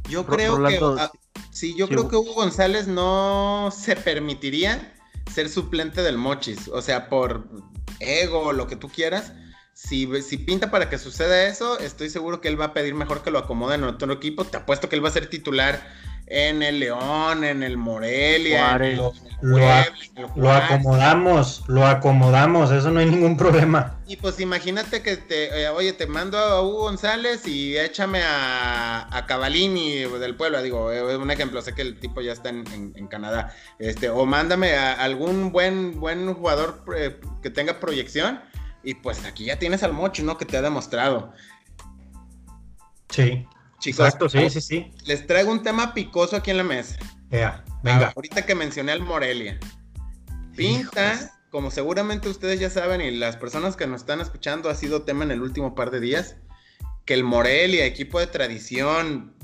[0.10, 1.12] Yo creo que ah,
[1.52, 4.94] sí, yo creo que Hugo González no se permitiría
[5.34, 7.48] ser suplente del Mochis, o sea, por
[8.00, 9.34] ego o lo que tú quieras.
[9.74, 13.24] Si, si, pinta para que suceda eso, estoy seguro que él va a pedir mejor
[13.24, 14.46] que lo acomoden en otro equipo.
[14.46, 15.86] Te apuesto que él va a ser titular
[16.28, 18.80] en el León, en el Morelia,
[19.42, 24.00] lo, acomodamos, lo acomodamos, eso no hay ningún problema.
[24.08, 29.08] Y pues imagínate que te, eh, oye, te mando a Hugo González y échame a,
[29.16, 33.08] a Cavalini del pueblo, digo, eh, un ejemplo, sé que el tipo ya está en,
[33.08, 38.42] Canadá, este, o mándame a algún buen, buen jugador eh, que tenga proyección,
[38.84, 40.38] y pues aquí ya tienes al Mochi, ¿no?
[40.38, 41.34] Que te ha demostrado.
[43.10, 43.46] Sí,
[43.86, 44.92] Chicos, Exacto, sí, sí, sí.
[45.06, 46.98] les traigo un tema picoso aquí en la mesa.
[47.30, 48.08] Ya, venga.
[48.08, 49.60] Ah, ahorita que mencioné al Morelia.
[50.56, 55.04] Pinta, como seguramente ustedes ya saben y las personas que nos están escuchando ha sido
[55.04, 56.38] tema en el último par de días,
[57.06, 59.36] que el Morelia, equipo de tradición,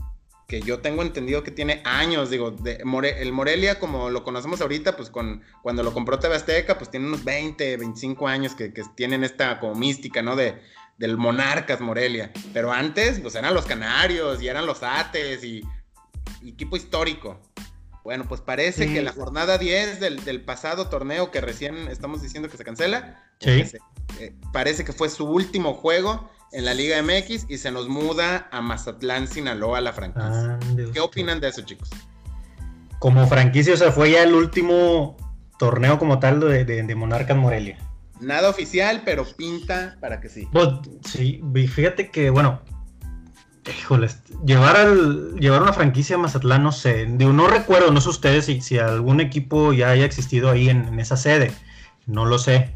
[0.47, 4.59] que yo tengo entendido que tiene años, digo, de More- el Morelia como lo conocemos
[4.59, 8.73] ahorita, pues con cuando lo compró TV Azteca, pues tiene unos 20, 25 años que,
[8.73, 10.35] que tienen esta como mística, ¿no?
[10.35, 10.59] De,
[11.01, 12.31] del Monarcas Morelia.
[12.53, 15.61] Pero antes, pues eran los Canarios y eran los Ates y,
[16.41, 17.41] y equipo histórico.
[18.03, 18.93] Bueno, pues parece Sí.
[18.93, 23.21] que la jornada 10 del, del pasado torneo que recién estamos diciendo que se cancela,
[23.39, 23.57] Sí.
[23.57, 23.79] que se-
[24.19, 28.47] eh, parece que fue su último juego en la Liga MX y se nos muda
[28.51, 30.55] a Mazatlán, Sinaloa, la franquicia.
[30.61, 31.89] Ande ¿Qué opinan de eso, chicos?
[32.99, 35.17] Como franquicia, o sea, fue ya el último
[35.57, 37.77] torneo como tal de, de, de Monarcas Morelia.
[38.21, 40.47] Nada oficial, pero pinta para que sí.
[40.51, 40.69] Pues,
[41.05, 42.61] sí, fíjate que, bueno,
[43.67, 48.45] híjoles, llevar, al, llevar una franquicia a Mazatlán, no sé, no recuerdo, no sé ustedes
[48.45, 51.51] si, si algún equipo ya haya existido ahí en, esa sede,
[52.05, 52.73] no lo sé,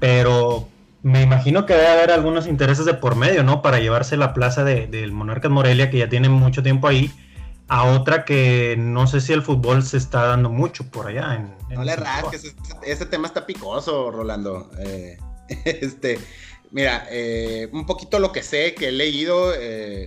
[0.00, 0.68] pero
[1.02, 3.62] me imagino que debe haber algunos intereses de por medio, ¿no?
[3.62, 7.10] Para llevarse la plaza de- del Monarcas Morelia, que ya tiene mucho tiempo ahí,
[7.72, 11.36] a otra que no sé si el fútbol se está dando mucho por allá.
[11.36, 12.54] En, en No le rasques, ese,
[12.84, 14.70] ese tema está picoso, Rolando.
[14.78, 15.16] Eh,
[15.64, 16.18] este,
[16.70, 20.04] mira, eh, un poquito lo que sé, que he leído, eh,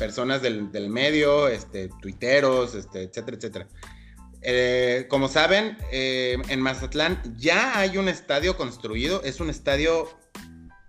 [0.00, 5.06] personas del, del medio, este, tuiteros, este, etcétera, etcétera.
[5.08, 10.08] Como saben, en Mazatlán ya hay un estadio construido, es un estadio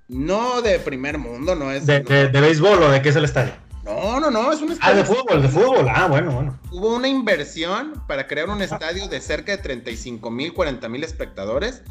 [0.07, 1.85] no de primer mundo, no es...
[1.85, 3.66] ¿De, de, de béisbol o de qué es el estadio?
[3.87, 5.87] No, no, no, es un Ah, estadio de fútbol, de fútbol.
[5.89, 6.59] Ah, bueno, bueno.
[6.71, 11.83] Hubo una inversión para crear un estadio de cerca de 35 mil, 40 mil espectadores.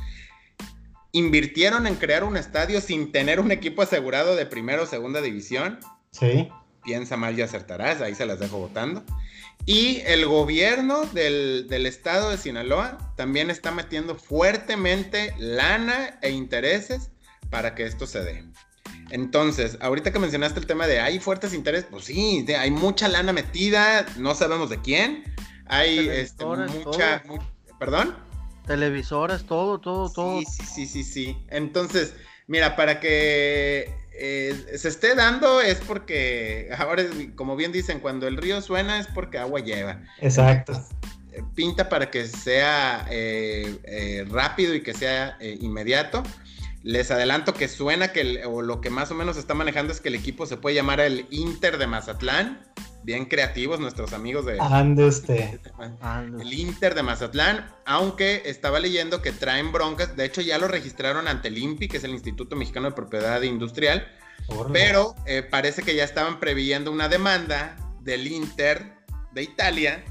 [1.13, 5.79] Invirtieron en crear un estadio sin tener un equipo asegurado de primera o segunda división.
[6.11, 6.49] Sí.
[6.85, 9.03] Piensa mal y acertarás, ahí se las dejo votando.
[9.65, 17.11] Y el gobierno del, del estado de Sinaloa también está metiendo fuertemente lana e intereses
[17.51, 18.45] para que esto se dé.
[19.11, 23.09] Entonces, ahorita que mencionaste el tema de hay fuertes intereses, pues sí, de- hay mucha
[23.09, 25.25] lana metida, no sabemos de quién.
[25.67, 27.39] Hay este, mucha, mu-
[27.79, 28.17] ¿Perdón?
[28.67, 30.41] Televisoras, todo, todo, todo.
[30.41, 31.39] Sí, sí, sí, sí, sí.
[31.51, 32.15] Entonces,
[32.47, 38.27] mira, para que eh, se esté dando es porque, ahora, es- como bien dicen, cuando
[38.27, 40.03] el río suena es porque agua lleva.
[40.21, 40.73] Exacto.
[41.33, 46.23] Eh, Pinta para que sea eh, eh, rápido y que sea eh, inmediato.
[46.87, 50.01] Les adelanto que suena que, el- o lo que más o menos está manejando es
[50.01, 52.63] que el equipo se puede llamar el Inter de Mazatlán.
[53.03, 54.57] Bien creativos nuestros amigos de...
[54.61, 55.61] Ande usted.
[56.41, 61.27] El Inter de Mazatlán, aunque estaba leyendo que traen broncas, de hecho ya lo registraron
[61.27, 64.07] ante el INPI, que es el Instituto Mexicano de Propiedad Industrial,
[64.73, 68.93] pero eh, parece que ya estaban previendo una demanda del Inter
[69.33, 70.05] de Italia,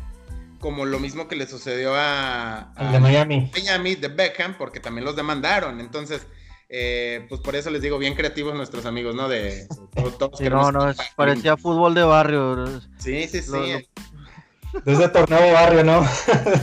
[0.60, 3.52] como lo mismo que le sucedió a, El a de Miami.
[3.54, 5.80] Miami de Beckham, porque también los demandaron.
[5.80, 6.28] Entonces,
[6.70, 9.28] eh, pues por eso les digo, bien creativos nuestros amigos, ¿no?
[9.30, 12.82] De todos- todos Sí, no, no, es- parecía fútbol de barrio.
[12.98, 13.52] Sí, sí, sí.
[13.52, 16.06] lo- lo- Desde torneo de barrio, ¿no?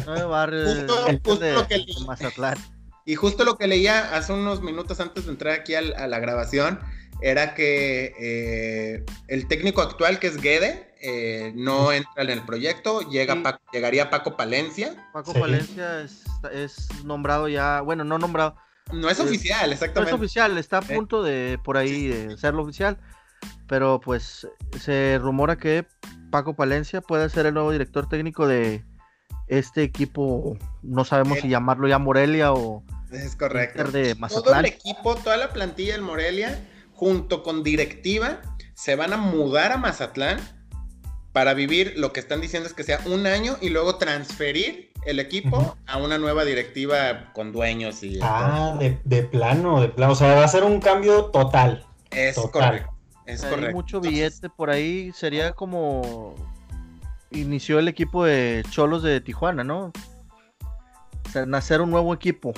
[0.07, 2.05] No de barrio, Justo- de- justo de- lo que de leí.
[2.07, 2.59] Mazatlán.
[3.07, 6.19] Y justo lo que leía hace unos minutos antes de entrar aquí al- a la
[6.21, 6.79] grabación
[7.23, 13.01] era que eh, el técnico actual, que es Guede, eh, no entra en el proyecto,
[13.01, 13.41] llega Sí.
[13.41, 15.09] Paco- llegaría Paco Palencia.
[15.13, 15.41] Paco Sí.
[15.41, 18.57] Palencia es, es nombrado ya, bueno, no nombrado,
[18.91, 20.11] No es Es- oficial, no exactamente.
[20.11, 20.95] es oficial, está a Eh.
[20.97, 22.99] punto de por ahí de serlo oficial,
[23.69, 24.47] pero pues
[24.81, 25.87] se rumora que
[26.31, 28.85] Paco Palencia puede ser el nuevo director técnico de
[29.49, 31.51] este equipo, no sabemos si Eh.
[31.51, 33.85] llamarlo ya Morelia o Es correcto.
[33.85, 38.41] De Todo el equipo, toda la plantilla del Morelia, junto con directiva,
[38.75, 40.39] se van a mudar a Mazatlán
[41.33, 45.19] para vivir lo que están diciendo es que sea un año y luego transferir el
[45.21, 50.13] equipo a una nueva directiva con dueños y Ah, de, de plano, de plano.
[50.13, 51.85] O sea, va a ser un cambio total.
[52.11, 52.51] es total.
[52.53, 52.93] correcto.
[53.27, 53.77] Es Hay correcto.
[53.77, 56.35] mucho billete por ahí, sería como
[57.31, 59.93] inició el equipo de Cholos de Tijuana, ¿no?
[61.27, 62.53] O sea, nacer un nuevo equipo.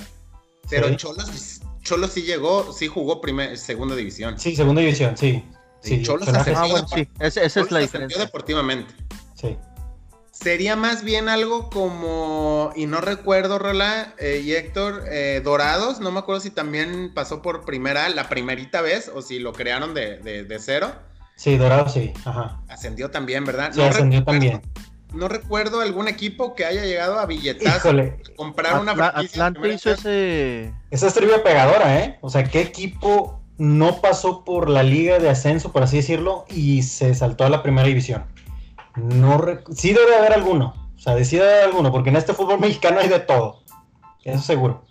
[0.70, 0.96] Pero Sí.
[0.96, 4.38] Cholos, Cholos sí llegó, sí jugó primer, segunda división.
[4.38, 5.44] Sí, segunda división, sí.
[5.80, 8.18] Sí, Sí, Cholos ascendió Ah, bueno, sí, esa, esa es la diferencia.
[8.22, 8.94] deportivamente.
[9.34, 9.56] sí.
[10.44, 16.10] Sería más bien algo como, y no recuerdo, Rola eh, y Héctor, eh, Dorados, no
[16.12, 20.18] me acuerdo si también pasó por primera, la primerita vez, o si lo crearon de,
[20.18, 20.92] de- de cero.
[21.34, 22.12] Sí, Dorado sí.
[22.26, 22.60] Ajá.
[22.68, 23.70] Ascendió también, ¿verdad?
[23.72, 24.62] Sí, ascendió recuerdo- también.
[25.14, 29.92] No recuerdo algún equipo que haya llegado a billetazo, Híjole, comprar una franquicia primera hizo
[29.92, 30.74] ese.
[30.90, 32.18] esa es trivia pegadora, ¿eh?
[32.20, 36.82] O sea, ¿qué equipo no pasó por la liga de ascenso, por así decirlo, y
[36.82, 38.24] se saltó a la primera división.
[38.96, 43.00] No sí debe haber alguno, o sea, decide haber alguno, porque en este fútbol mexicano
[43.00, 43.62] hay de todo,
[44.24, 44.84] eso seguro.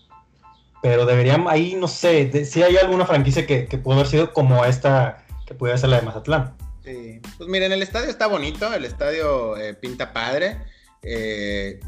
[0.81, 4.65] Pero deberían, ahí no sé, si hay alguna franquicia que, que pudo haber sido como
[4.65, 6.57] esta, que pudiera ser la de Mazatlán.
[6.83, 10.57] Sí, pues miren, el estadio está bonito, el estadio eh, pinta padre.
[11.01, 11.79] Eh,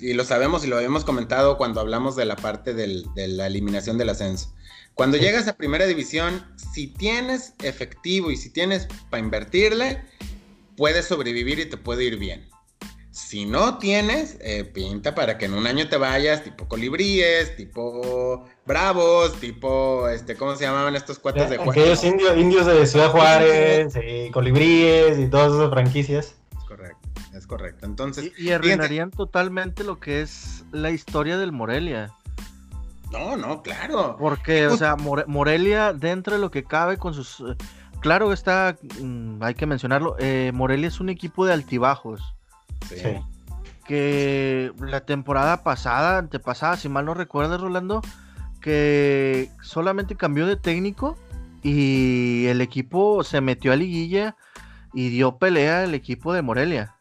[0.00, 3.98] y lo sabemos y lo habíamos comentado cuando hablamos de la parte de la eliminación
[3.98, 4.52] del ascenso.
[4.94, 10.02] Cuando llegas a primera división, si tienes efectivo y si tienes para invertirle,
[10.76, 12.48] puedes sobrevivir y te puede ir bien.
[13.14, 18.44] Si no tienes, eh, pinta para que en un año te vayas, tipo colibríes, tipo
[18.66, 21.70] bravos, tipo, este, ¿cómo se llamaban estos cuates de juego?
[21.70, 26.34] Aquellos indios, indios de Ciudad Juárez, y colibríes y todas esas franquicias.
[26.58, 27.86] Es correcto, es correcto.
[27.86, 28.32] Entonces.
[28.36, 32.12] Y, arruinarían totalmente lo que es la historia del Morelia.
[33.12, 34.16] No, no, claro.
[34.18, 37.44] Porque, o sea, Morelia, dentro de lo que cabe con sus.
[38.04, 38.76] Claro, está.
[39.00, 40.16] Mm, hay que mencionarlo.
[40.18, 42.20] Eh, Morelia es un equipo de altibajos
[42.86, 42.96] Sí.
[43.86, 48.02] Que la temporada pasada, antepasada, si mal no recuerdas, Rolando,
[48.60, 51.16] que solamente cambió de técnico
[51.62, 54.36] y el equipo se metió a liguilla
[54.92, 56.96] y dio pelea al equipo de Morelia.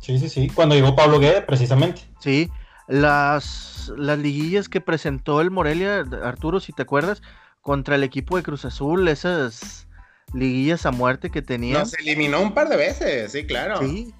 [0.00, 0.48] Sí, sí, sí.
[0.54, 2.02] Cuando llegó Pablo Guede, precisamente.
[2.20, 2.48] Sí,
[2.86, 7.22] las, las liguillas que presentó el Morelia, Arturo, si te acuerdas,
[7.60, 9.85] contra el equipo de Cruz Azul, esas
[10.32, 11.80] liguillas a muerte que tenía.
[11.80, 13.78] Nos eliminó un par de veces, sí, claro.
[13.78, 14.14] Sí,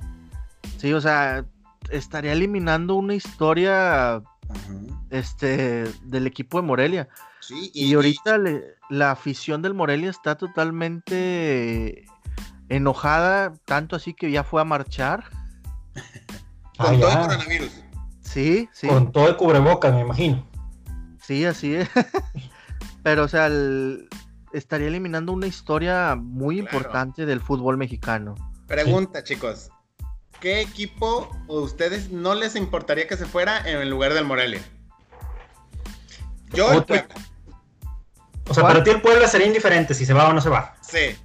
[0.79, 1.45] Sí, o sea,
[1.91, 4.23] estaría eliminando una historia
[5.11, 7.09] este del equipo de Morelia.
[7.41, 8.39] Sí, y, ahorita
[8.91, 12.05] la afición del Morelia está totalmente
[12.69, 15.25] enojada, tanto así que ya fue a marchar.
[16.79, 17.71] Con todo el coronavirus.
[18.21, 18.89] Sí, sí.
[18.89, 20.47] Con todo el cubrebocas, me imagino.
[21.23, 21.89] Sí, así es.
[23.03, 23.49] Pero, o sea,
[24.57, 28.35] estaría eliminando una historia muy importante del fútbol mexicano.
[28.67, 29.71] Pregunta, chicos.
[30.41, 34.63] ¿qué equipo a ustedes no les importaría que se fuera en el lugar del Morelia?
[36.53, 37.15] Yo el Puebla.
[38.49, 40.77] O sea, para ti el Puebla sería indiferente si se va o no se va.
[40.81, 41.17] Sí.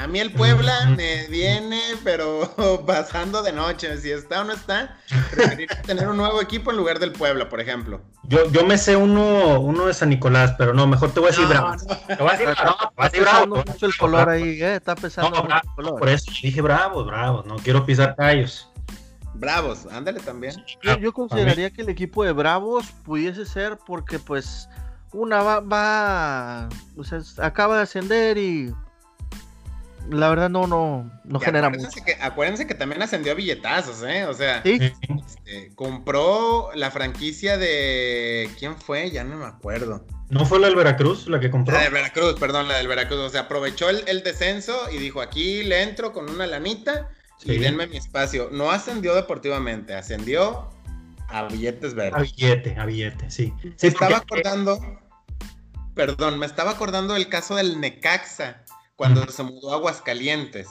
[0.00, 2.50] A mí el Puebla me viene, pero
[2.86, 3.98] pasando de noche.
[3.98, 4.96] Si está o no está,
[5.30, 8.00] preferiría tener un nuevo equipo en lugar del Puebla, por ejemplo.
[8.22, 11.32] Yo, yo me sé uno, uno de San Nicolás, pero no, mejor te voy a
[11.32, 11.76] decir bravo.
[12.06, 12.78] Te voy a decir bravo.
[13.10, 15.98] Te voy a mucho el color ahí, eh, está pesando mucho el color.
[15.98, 18.70] Por eso dije bravos, bravos, no quiero pisar callos.
[19.34, 20.54] Bravos, ándale también.
[20.82, 24.66] Yo, yo consideraría que el equipo de Bravos pudiese ser porque pues
[25.12, 28.74] una va, va o sea, acaba de ascender y
[30.10, 31.88] la verdad no, no, no genera mucho.
[32.04, 34.24] Que, acuérdense que también ascendió a billetazos, ¿eh?
[34.24, 38.50] O sea, este, compró la franquicia de.
[38.58, 39.10] ¿Quién fue?
[39.10, 40.04] Ya no me acuerdo.
[40.28, 41.74] ¿No fue la del Veracruz la que compró?
[41.74, 43.18] La del Veracruz, perdón, la del Veracruz.
[43.18, 47.10] O sea, aprovechó el, descenso y dijo: aquí le entro con una lanita
[47.44, 48.48] y denme mi espacio.
[48.52, 50.70] No ascendió deportivamente, ascendió
[51.28, 52.14] a billetes verdes.
[52.14, 53.52] A billete, a billete, sí.
[53.76, 54.80] Se estaba acordando.
[55.94, 58.64] Perdón, me estaba acordando del caso del Necaxa
[59.00, 60.68] cuando se mudó a Aguascalientes.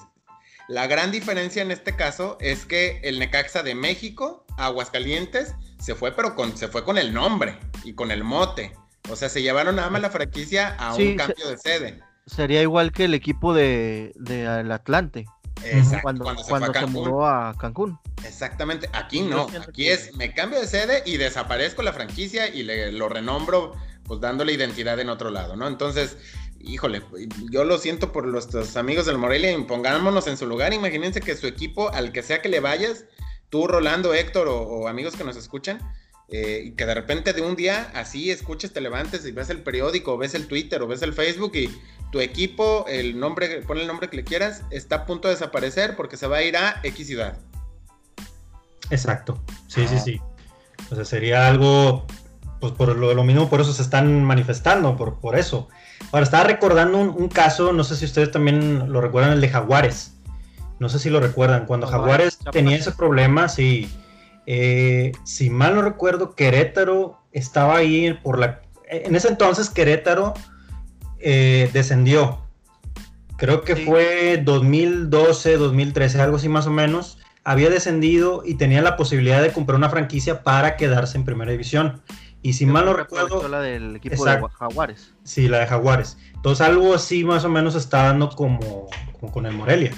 [0.67, 5.95] La gran diferencia en este caso es que el Necaxa de México a Aguascalientes se
[5.95, 8.71] fue, pero con, se fue con el nombre y con el mote.
[9.09, 11.99] O sea, se llevaron nada más la franquicia a un cambio de sede.
[12.27, 15.25] Sería igual que el equipo de, el Atlante.
[15.63, 17.97] Exacto, cuando, se, mudó a Cancún.
[18.23, 22.91] Exactamente, aquí no, aquí es me cambio de sede y desaparezco la franquicia y le,
[22.91, 25.67] lo renombro pues dándole identidad en otro lado, ¿no?
[25.67, 26.17] Entonces,
[26.61, 27.01] híjole,
[27.51, 31.47] yo lo siento por nuestros amigos del Morelia, pongámonos en su lugar, imagínense que su
[31.47, 33.05] equipo, al que sea que le vayas,
[33.49, 35.79] tú, Rolando, Héctor o, amigos que nos escuchan,
[36.29, 39.63] eh, y que de repente de un día así escuches, te levantes y ves el
[39.63, 41.69] periódico, o ves el Twitter, o ves el Facebook y
[42.11, 45.95] tu equipo, el nombre, pon el nombre que le quieras, está a punto de desaparecer
[45.95, 47.37] porque se va a ir a X ciudad.
[48.91, 50.21] Exacto, sí, sí, sí.
[50.91, 52.07] O sea, sería algo,
[52.59, 55.69] pues por lo, lo mismo, por eso se están manifestando, por, por eso.
[56.11, 60.15] Ahora, estaba recordando un, caso, no sé si ustedes también lo recuerdan, el de Jaguares.
[60.79, 61.65] No sé si lo recuerdan.
[61.65, 63.89] Cuando Jaguares, tenía ese problema, sí.
[64.45, 68.61] Eh, si mal no recuerdo, Querétaro estaba ahí por la...
[68.89, 70.33] En ese entonces Querétaro
[71.19, 72.41] eh, descendió.
[73.37, 77.19] Creo que fue 2012, 2013, algo así más o menos.
[77.43, 82.01] Había descendido y tenía la posibilidad de comprar una franquicia para quedarse en primera división.
[82.41, 83.47] Y si mal no recuerdo.
[83.47, 85.13] La del equipo de Jaguares.
[85.23, 86.17] Sí, la de Jaguares.
[86.35, 88.87] Entonces algo así más o menos está dando como,
[89.31, 89.91] con el Morelia.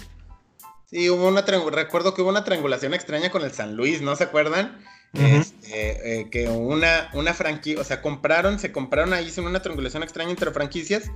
[0.88, 4.26] Sí, hubo una recuerdo que hubo una triangulación extraña con el San Luis, ¿no se
[4.26, 4.84] acuerdan?
[5.14, 10.04] Este, eh, que una, una franquicia, o sea, compraron, se compraron ahí, hicieron una triangulación
[10.04, 11.12] extraña entre franquicias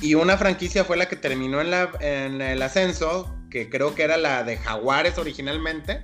[0.00, 4.02] y una franquicia fue la que terminó en, la, en el ascenso, que creo que
[4.02, 6.02] era la de Jaguares originalmente,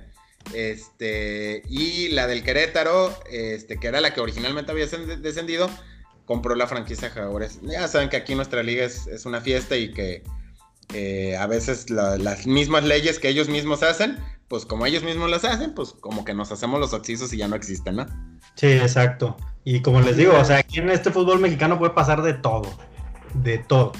[0.53, 5.69] este, y la del Querétaro, este, que era la que originalmente había descendido,
[6.25, 7.59] compró la franquicia Jaguares.
[7.61, 10.23] Ya saben que aquí nuestra liga es, es una fiesta y que
[10.93, 14.17] eh, a veces las mismas leyes que ellos mismos hacen,
[14.47, 17.47] pues como ellos mismos las hacen, pues como que nos hacemos los oxisos y ya
[17.47, 18.05] no existen, ¿no?
[18.55, 19.35] Sí, exacto.
[19.65, 22.77] Y como les digo, o sea, aquí en este fútbol mexicano puede pasar de todo,
[23.33, 23.91] de todo.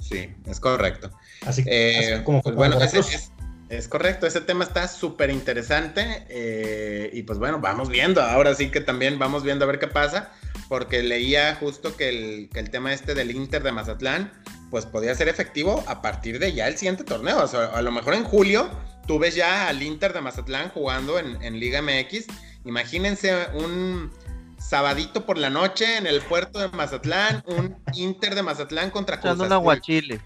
[0.00, 1.10] Sí, es correcto.
[1.44, 3.32] Así, eh, como pues, bueno, es,
[3.76, 8.70] es, correcto, ese tema está súper interesante eh, y pues bueno, vamos viendo, ahora sí
[8.70, 10.32] que también vamos viendo a ver qué pasa,
[10.68, 14.32] porque leía justo que el, que el tema este del Inter de Mazatlán,
[14.70, 17.42] pues podía ser efectivo a partir de ya el siguiente torneo.
[17.42, 18.68] O sea, a lo mejor en julio
[19.06, 22.26] tú ves ya al Inter de Mazatlán jugando en, Liga MX.
[22.64, 24.10] Imagínense un
[24.58, 29.40] sabadito por la noche en el puerto de Mazatlán, un Inter de Mazatlán contra Cruz
[29.40, 30.20] aguachile.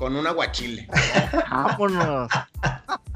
[0.00, 0.88] Con un aguachile.
[1.50, 2.30] Vámonos.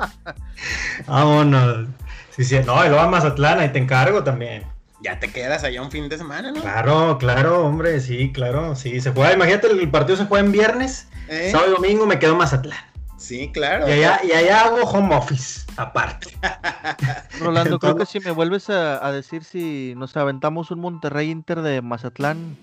[1.06, 1.88] Vámonos.
[2.36, 2.60] Sí, sí.
[2.66, 4.64] No, y luego a Mazatlán, ahí te encargo también
[5.04, 6.62] ya te quedas allá un fin de semana, ¿no?
[6.62, 11.08] Claro, claro, hombre, sí, claro, sí, se juega, imagínate, el partido se juega en viernes,
[11.28, 11.50] ¿Eh?
[11.52, 12.78] sábado y domingo me quedo en Mazatlán.
[13.18, 13.86] Sí, claro.
[13.86, 16.28] Y allá, y allá hago home office, aparte.
[17.40, 21.82] Rolando, creo que si me vuelves a, decir si nos aventamos un Monterrey Inter de
[21.82, 22.56] Mazatlán,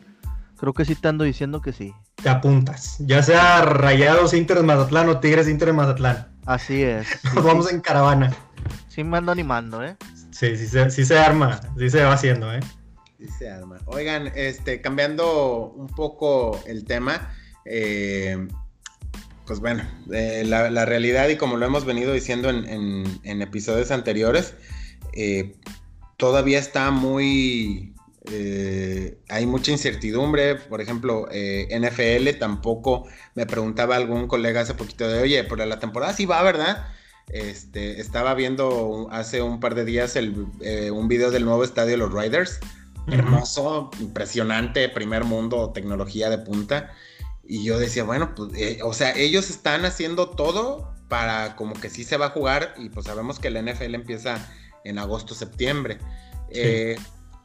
[0.62, 1.92] creo que sí te ando diciendo que sí.
[2.22, 6.28] Te apuntas, ya sea Rayados Inter Mazatlán o Tigres Inter Mazatlán.
[6.46, 7.08] Así es.
[7.34, 8.32] Nos vamos en caravana.
[8.88, 9.98] Sí, me ando animando, ¿eh?
[10.30, 12.60] Sí, sí se, sí se arma, sí se va haciendo, ¿eh?
[13.18, 13.80] Sí se arma.
[13.88, 17.34] Oigan, este, cambiando un poco el tema,
[17.66, 18.48] eh,
[19.48, 19.84] pues bueno,
[20.14, 24.54] eh, la, realidad y como lo hemos venido diciendo en, episodios anteriores,
[25.14, 25.56] eh,
[26.18, 27.96] todavía está muy...
[28.28, 35.44] hay mucha incertidumbre, por ejemplo, NFL tampoco, me preguntaba algún colega hace poquito de, oye,
[35.44, 36.86] pero la temporada sí va, ¿verdad?
[37.32, 41.98] Este, estaba viendo hace un par de días eh, un video del nuevo estadio de
[41.98, 42.60] los Riders.
[43.08, 46.92] Hermoso, impresionante, primer mundo, tecnología de punta.
[47.44, 51.90] Y yo decía, bueno, pues, eh, o sea, ellos están haciendo todo para como que
[51.90, 54.50] sí se va a jugar y pues sabemos que la NFL empieza
[54.84, 55.98] en agosto, septiembre.
[56.50, 56.98] Eh,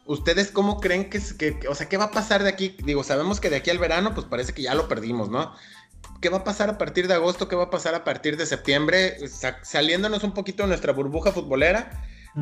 [0.07, 2.77] ¿Ustedes cómo creen que, que, o sea, qué va a pasar de aquí?
[2.85, 5.53] Digo, sabemos que de aquí al verano, pues parece que ya lo perdimos, ¿no?
[6.21, 7.49] ¿Qué va a pasar a partir de agosto?
[7.49, 9.17] ¿Qué va a pasar a partir de septiembre?
[9.63, 11.91] saliéndonos un poquito de nuestra burbuja futbolera,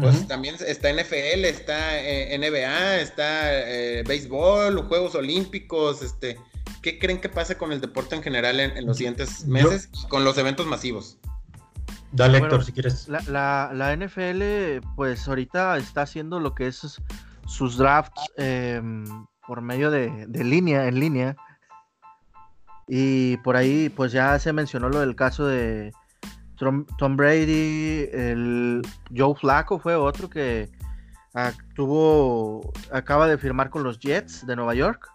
[0.01, 6.37] pues también está NFL, está eh, NBA, está eh, béisbol, Juegos Olímpicos, este,
[6.83, 10.37] ¿qué creen que pase con el deporte en general en, los siguientes meses con los
[10.37, 11.17] eventos masivos?
[12.11, 13.09] Dale, Héctor, si quieres.
[13.09, 17.01] La, NFL, pues ahorita está haciendo lo que es
[17.47, 19.05] sus drafts em,
[19.47, 21.37] por medio de, línea, en línea.
[22.87, 25.93] Y por ahí, pues ya se mencionó lo del caso de
[26.57, 28.83] Tom, Brady, el
[29.15, 30.71] Joe Flacco fue otro que
[32.93, 35.11] acaba de firmar con los Jets de Nueva York.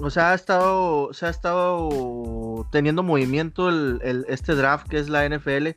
[0.00, 5.28] O sea, ha estado, se ha estado teniendo movimiento el, este draft que es la
[5.28, 5.68] NFL.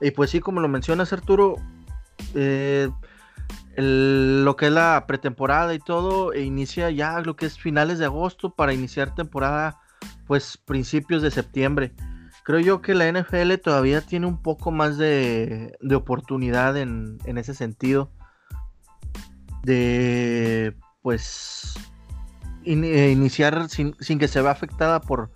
[0.00, 1.56] Y pues sí, como lo mencionas Arturo,
[2.34, 2.88] eh,
[3.76, 8.04] lo que es la pretemporada y todo, e inicia ya lo que es finales de
[8.04, 9.80] agosto para iniciar temporada
[10.26, 11.92] pues principios de septiembre.
[12.44, 18.10] Creo yo que la NFL todavía tiene un poco más de, oportunidad en, ese sentido.
[19.62, 21.74] De pues
[22.64, 25.30] eh, iniciar sin, que se vea afectada por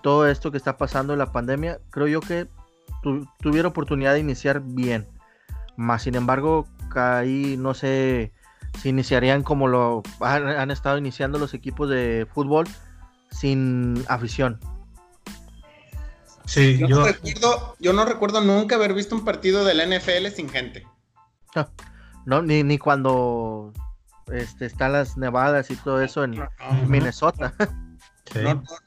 [0.00, 1.80] todo esto que está pasando en la pandemia.
[1.90, 2.46] Creo yo que
[3.40, 5.08] tuviera oportunidad de iniciar bien.
[5.78, 6.66] Más sin embargo,
[6.96, 8.32] ahí no sé
[8.82, 12.66] si iniciarían como lo han estado iniciando los equipos de fútbol
[13.30, 14.58] sin afición.
[16.46, 16.88] Sí, yo,
[17.92, 20.84] No recuerdo, nunca haber visto un partido de la NFL sin gente.
[22.26, 23.72] No, ni, ni cuando
[24.32, 26.42] este, están las nevadas y todo eso en
[26.88, 27.54] Minnesota.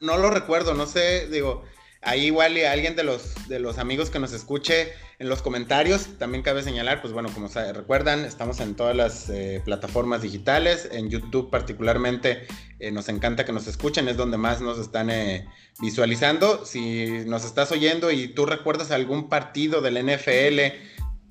[0.00, 1.64] no, lo recuerdo, no sé, digo,
[2.02, 6.18] Ahí igual y alguien de los, de los amigos que nos escuche en los comentarios,
[6.18, 11.10] también cabe señalar, pues bueno, como recuerdan, estamos en todas las eh, plataformas digitales, en
[11.10, 12.48] YouTube particularmente
[12.80, 15.46] eh, nos encanta que nos escuchen, es donde más nos están eh,
[15.80, 16.66] visualizando.
[16.66, 20.60] Si nos estás oyendo y tú recuerdas algún partido del NFL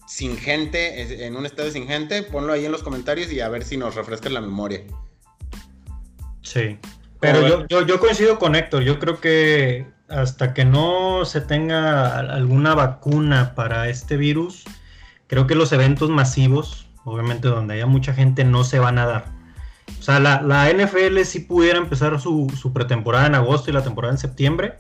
[0.08, 3.66] sin gente, en un estadio sin gente, ponlo ahí en los comentarios y a ver
[3.66, 4.84] si nos refresca la memoria.
[6.44, 6.80] Sí.
[7.22, 12.18] Pero yo, yo, yo, coincido con Héctor, yo creo que hasta que no se tenga
[12.18, 14.64] alguna vacuna para este virus,
[15.28, 19.26] creo que los eventos masivos, obviamente donde haya mucha gente, no se van a dar.
[20.00, 23.84] O sea, la, la NFL sí pudiera empezar su, su, pretemporada en agosto y la
[23.84, 24.80] temporada en septiembre,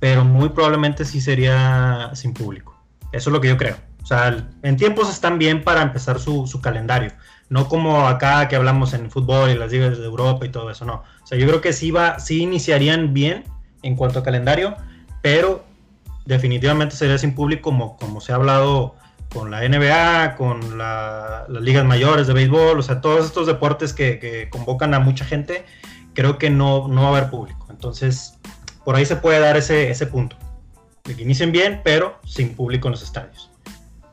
[0.00, 2.76] pero muy probablemente sí sería sin público.
[3.12, 3.76] Eso es lo que yo creo.
[4.06, 7.10] O sea, en tiempos están bien para empezar su, su calendario.
[7.48, 10.84] No como acá que hablamos en fútbol y las ligas de Europa y todo eso,
[10.84, 11.02] no.
[11.24, 13.42] O sea, yo creo que sí, va, sí iniciarían bien
[13.82, 14.76] en cuanto a calendario,
[15.22, 15.64] pero
[16.24, 18.94] definitivamente sería sin público como, como se ha hablado
[19.32, 24.48] con la NBA, con las ligas mayores de béisbol, o sea, todos estos deportes que,
[24.52, 25.64] convocan a mucha gente,
[26.14, 27.66] creo que no, no va a haber público.
[27.70, 28.38] Entonces,
[28.84, 30.36] por ahí se puede dar ese, ese punto,
[31.02, 33.50] de que inicien bien, pero sin público en los estadios.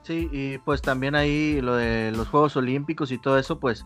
[0.03, 3.85] Sí, y pues también ahí lo de los Juegos Olímpicos y todo eso, pues,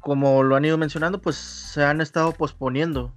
[0.00, 3.12] como lo han ido mencionando, pues se han estado posponiendo.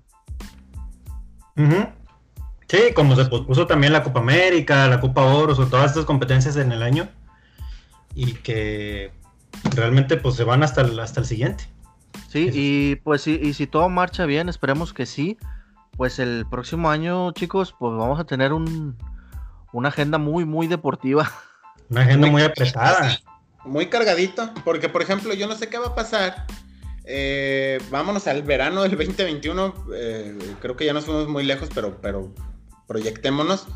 [2.67, 6.57] Sí, como se pospuso también la Copa América, la Copa Oro, o todas estas competencias
[6.57, 7.07] en el año.
[8.13, 9.11] Y que
[9.75, 11.65] realmente pues se van hasta el, hasta el siguiente.
[12.27, 15.37] Sí, y pues sí, y si todo marcha bien, esperemos que sí.
[15.95, 18.97] Pues el próximo año, chicos, pues vamos a tener un,
[19.71, 21.31] una agenda muy, muy deportiva.
[21.89, 23.19] Una agenda muy, apretada.
[23.65, 26.45] Muy cargadito, porque por ejemplo, yo no sé qué va a pasar.
[27.05, 29.73] Eh, vámonos al verano del 2021.
[29.95, 32.33] Eh, creo que ya nos fuimos muy lejos, pero, pero
[32.87, 33.67] proyectémonos.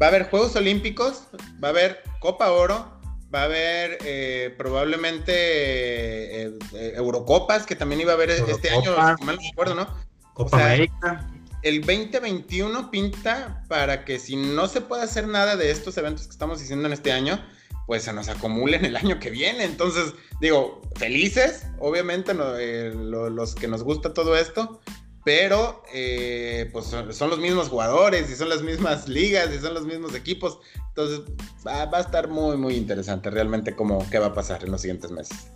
[0.00, 1.28] Va a haber Juegos Olímpicos,
[1.62, 3.00] va a haber Copa Oro,
[3.34, 8.96] va a haber eh, probablemente eh, eh, Eurocopas, que también iba a haber este año,
[8.96, 9.86] mal no me acuerdo, ¿no?
[10.32, 11.30] Copa América.
[11.64, 16.32] El 2021 pinta para que si no se puede hacer nada de estos eventos que
[16.32, 17.42] estamos diciendo en este año,
[17.86, 19.64] pues se nos acumulen el año que viene.
[19.64, 20.12] Entonces,
[20.42, 24.82] digo, felices, obviamente, los que nos gusta todo esto,
[25.24, 29.86] pero eh, pues son, los mismos jugadores y son las mismas ligas y son los
[29.86, 30.58] mismos equipos.
[30.88, 31.22] Entonces
[31.66, 35.10] va, a estar muy, muy interesante realmente cómo, qué va a pasar en los siguientes
[35.10, 35.48] meses.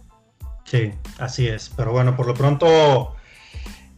[0.64, 1.70] Sí, así es.
[1.76, 3.14] Pero bueno, por lo pronto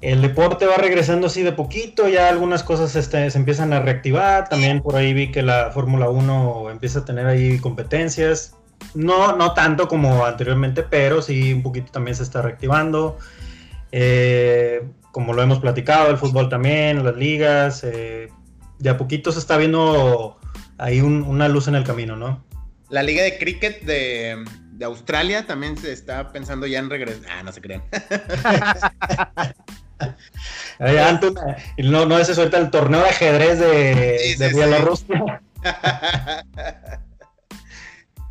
[0.00, 4.48] el deporte va regresando así de poquito, ya algunas cosas este, se empiezan a reactivar.
[4.48, 8.56] También por ahí vi que la Fórmula 1 empieza a tener ahí competencias.
[8.94, 13.18] No, no tanto como anteriormente, pero sí un poquito también se está reactivando.
[13.92, 14.82] Eh,
[15.12, 18.28] como lo hemos platicado, el fútbol también, las ligas, eh,
[18.78, 20.38] de a poquito se está viendo
[20.78, 22.42] ahí una luz en el camino, ¿no?
[22.88, 24.44] La liga de cricket de,
[24.82, 27.30] Australia también se está pensando ya en regresar.
[27.30, 27.82] Ah, no se crean.
[31.78, 35.42] no, no es suelta el torneo de ajedrez de, de Bielorrusia.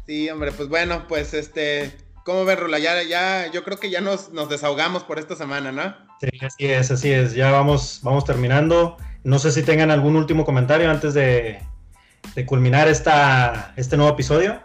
[0.08, 1.94] sí, hombre, pues bueno, pues este
[2.30, 2.78] ¿Cómo ves, Rula?
[2.78, 5.96] Ya, ya, yo creo que ya nos, desahogamos por esta semana, ¿no?
[6.22, 7.34] Sí, así es, así es.
[7.34, 8.98] Ya vamos, vamos terminando.
[9.24, 11.60] No sé si tengan algún último comentario antes de,
[12.46, 14.62] culminar esta, este nuevo episodio.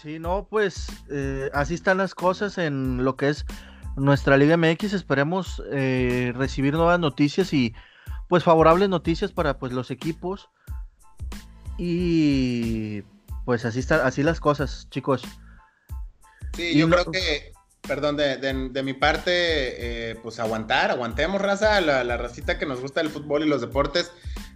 [0.00, 3.46] Sí, no, pues eh, así están las cosas en lo que es
[3.96, 4.92] nuestra Liga MX.
[4.92, 7.74] Esperemos eh, recibir nuevas noticias y
[8.28, 10.48] pues favorables noticias para pues los equipos.
[11.78, 13.02] Y
[13.44, 15.22] pues así están, así las cosas, chicos.
[16.54, 19.30] Sí, yo creo que, perdón, de, mi parte,
[20.10, 23.62] eh, pues aguantar, aguantemos, raza, la, la, racita que nos gusta el fútbol y los
[23.62, 24.12] deportes,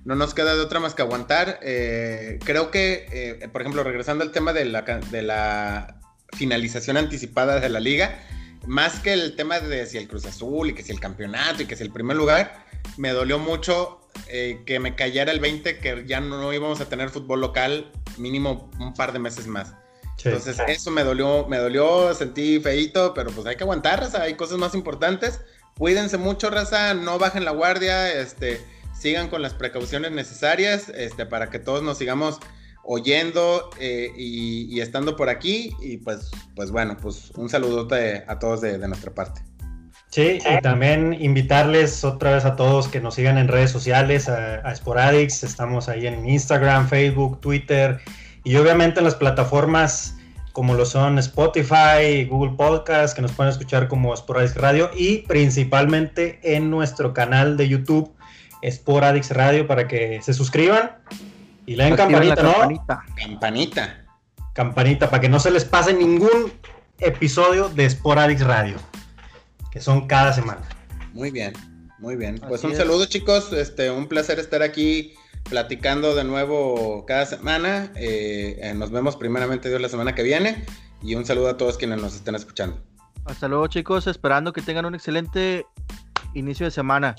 [0.06, 1.58] no nos queda de otra más que aguantar.
[1.62, 6.00] Eh, creo que, eh, por ejemplo, regresando al tema de la, de la
[6.36, 8.16] finalización anticipada de la liga,
[8.66, 11.66] más que el tema de si el Cruz Azul y que si el campeonato y
[11.66, 16.20] que si el primer lugar, me dolió mucho que me cayera el 20 que ya
[16.20, 19.74] no íbamos a tener fútbol local mínimo un par de meses más.
[20.24, 24.34] Entonces, eso me dolió, me dolió, sentí feito, pero pues hay que aguantar, raza, hay
[24.34, 25.40] cosas más importantes.
[25.78, 28.64] Cuídense mucho, raza, no bajen la guardia, este,
[28.98, 32.40] sigan con las precauciones necesarias, este, para que todos nos sigamos
[32.86, 35.74] oyendo eh, y, estando por aquí.
[35.80, 39.42] Y pues, pues bueno, pues un saludote a todos de, nuestra parte.
[40.10, 44.56] Sí, y también invitarles otra vez a todos que nos sigan en redes sociales, a,
[44.56, 48.00] a Sporadix, estamos ahí en Instagram, Facebook, Twitter
[48.44, 50.14] y obviamente en las plataformas
[50.52, 56.38] como lo son Spotify, Google Podcast, que nos pueden escuchar como Sporadix Radio y principalmente
[56.42, 58.16] en nuestro canal de YouTube
[58.66, 60.92] Sporadix Radio para que se suscriban
[61.66, 62.52] y le den campanita, ¿no?
[62.52, 63.04] Campanita.
[63.16, 64.04] Campanita.
[64.52, 66.52] Campanita para que no se les pase ningún
[66.98, 68.76] episodio de Sporadix Radio,
[69.70, 70.62] que son cada semana.
[71.12, 71.52] Muy bien,
[71.98, 72.40] muy bien.
[72.48, 75.14] Pues un saludo chicos, este, un placer estar aquí
[75.50, 77.90] platicando de nuevo cada semana.
[77.96, 80.64] Eh, eh, nos vemos primeramente Dios la semana que viene
[81.02, 82.80] y un saludo a todos quienes nos estén escuchando.
[83.24, 85.66] Hasta luego chicos, esperando que tengan un excelente
[86.34, 87.16] inicio de semana.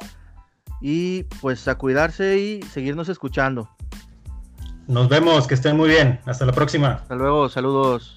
[0.81, 3.69] Y pues a cuidarse y seguirnos escuchando.
[4.87, 6.19] Nos vemos, que estén muy bien.
[6.25, 6.93] Hasta la próxima.
[6.93, 8.16] Hasta luego, saludos.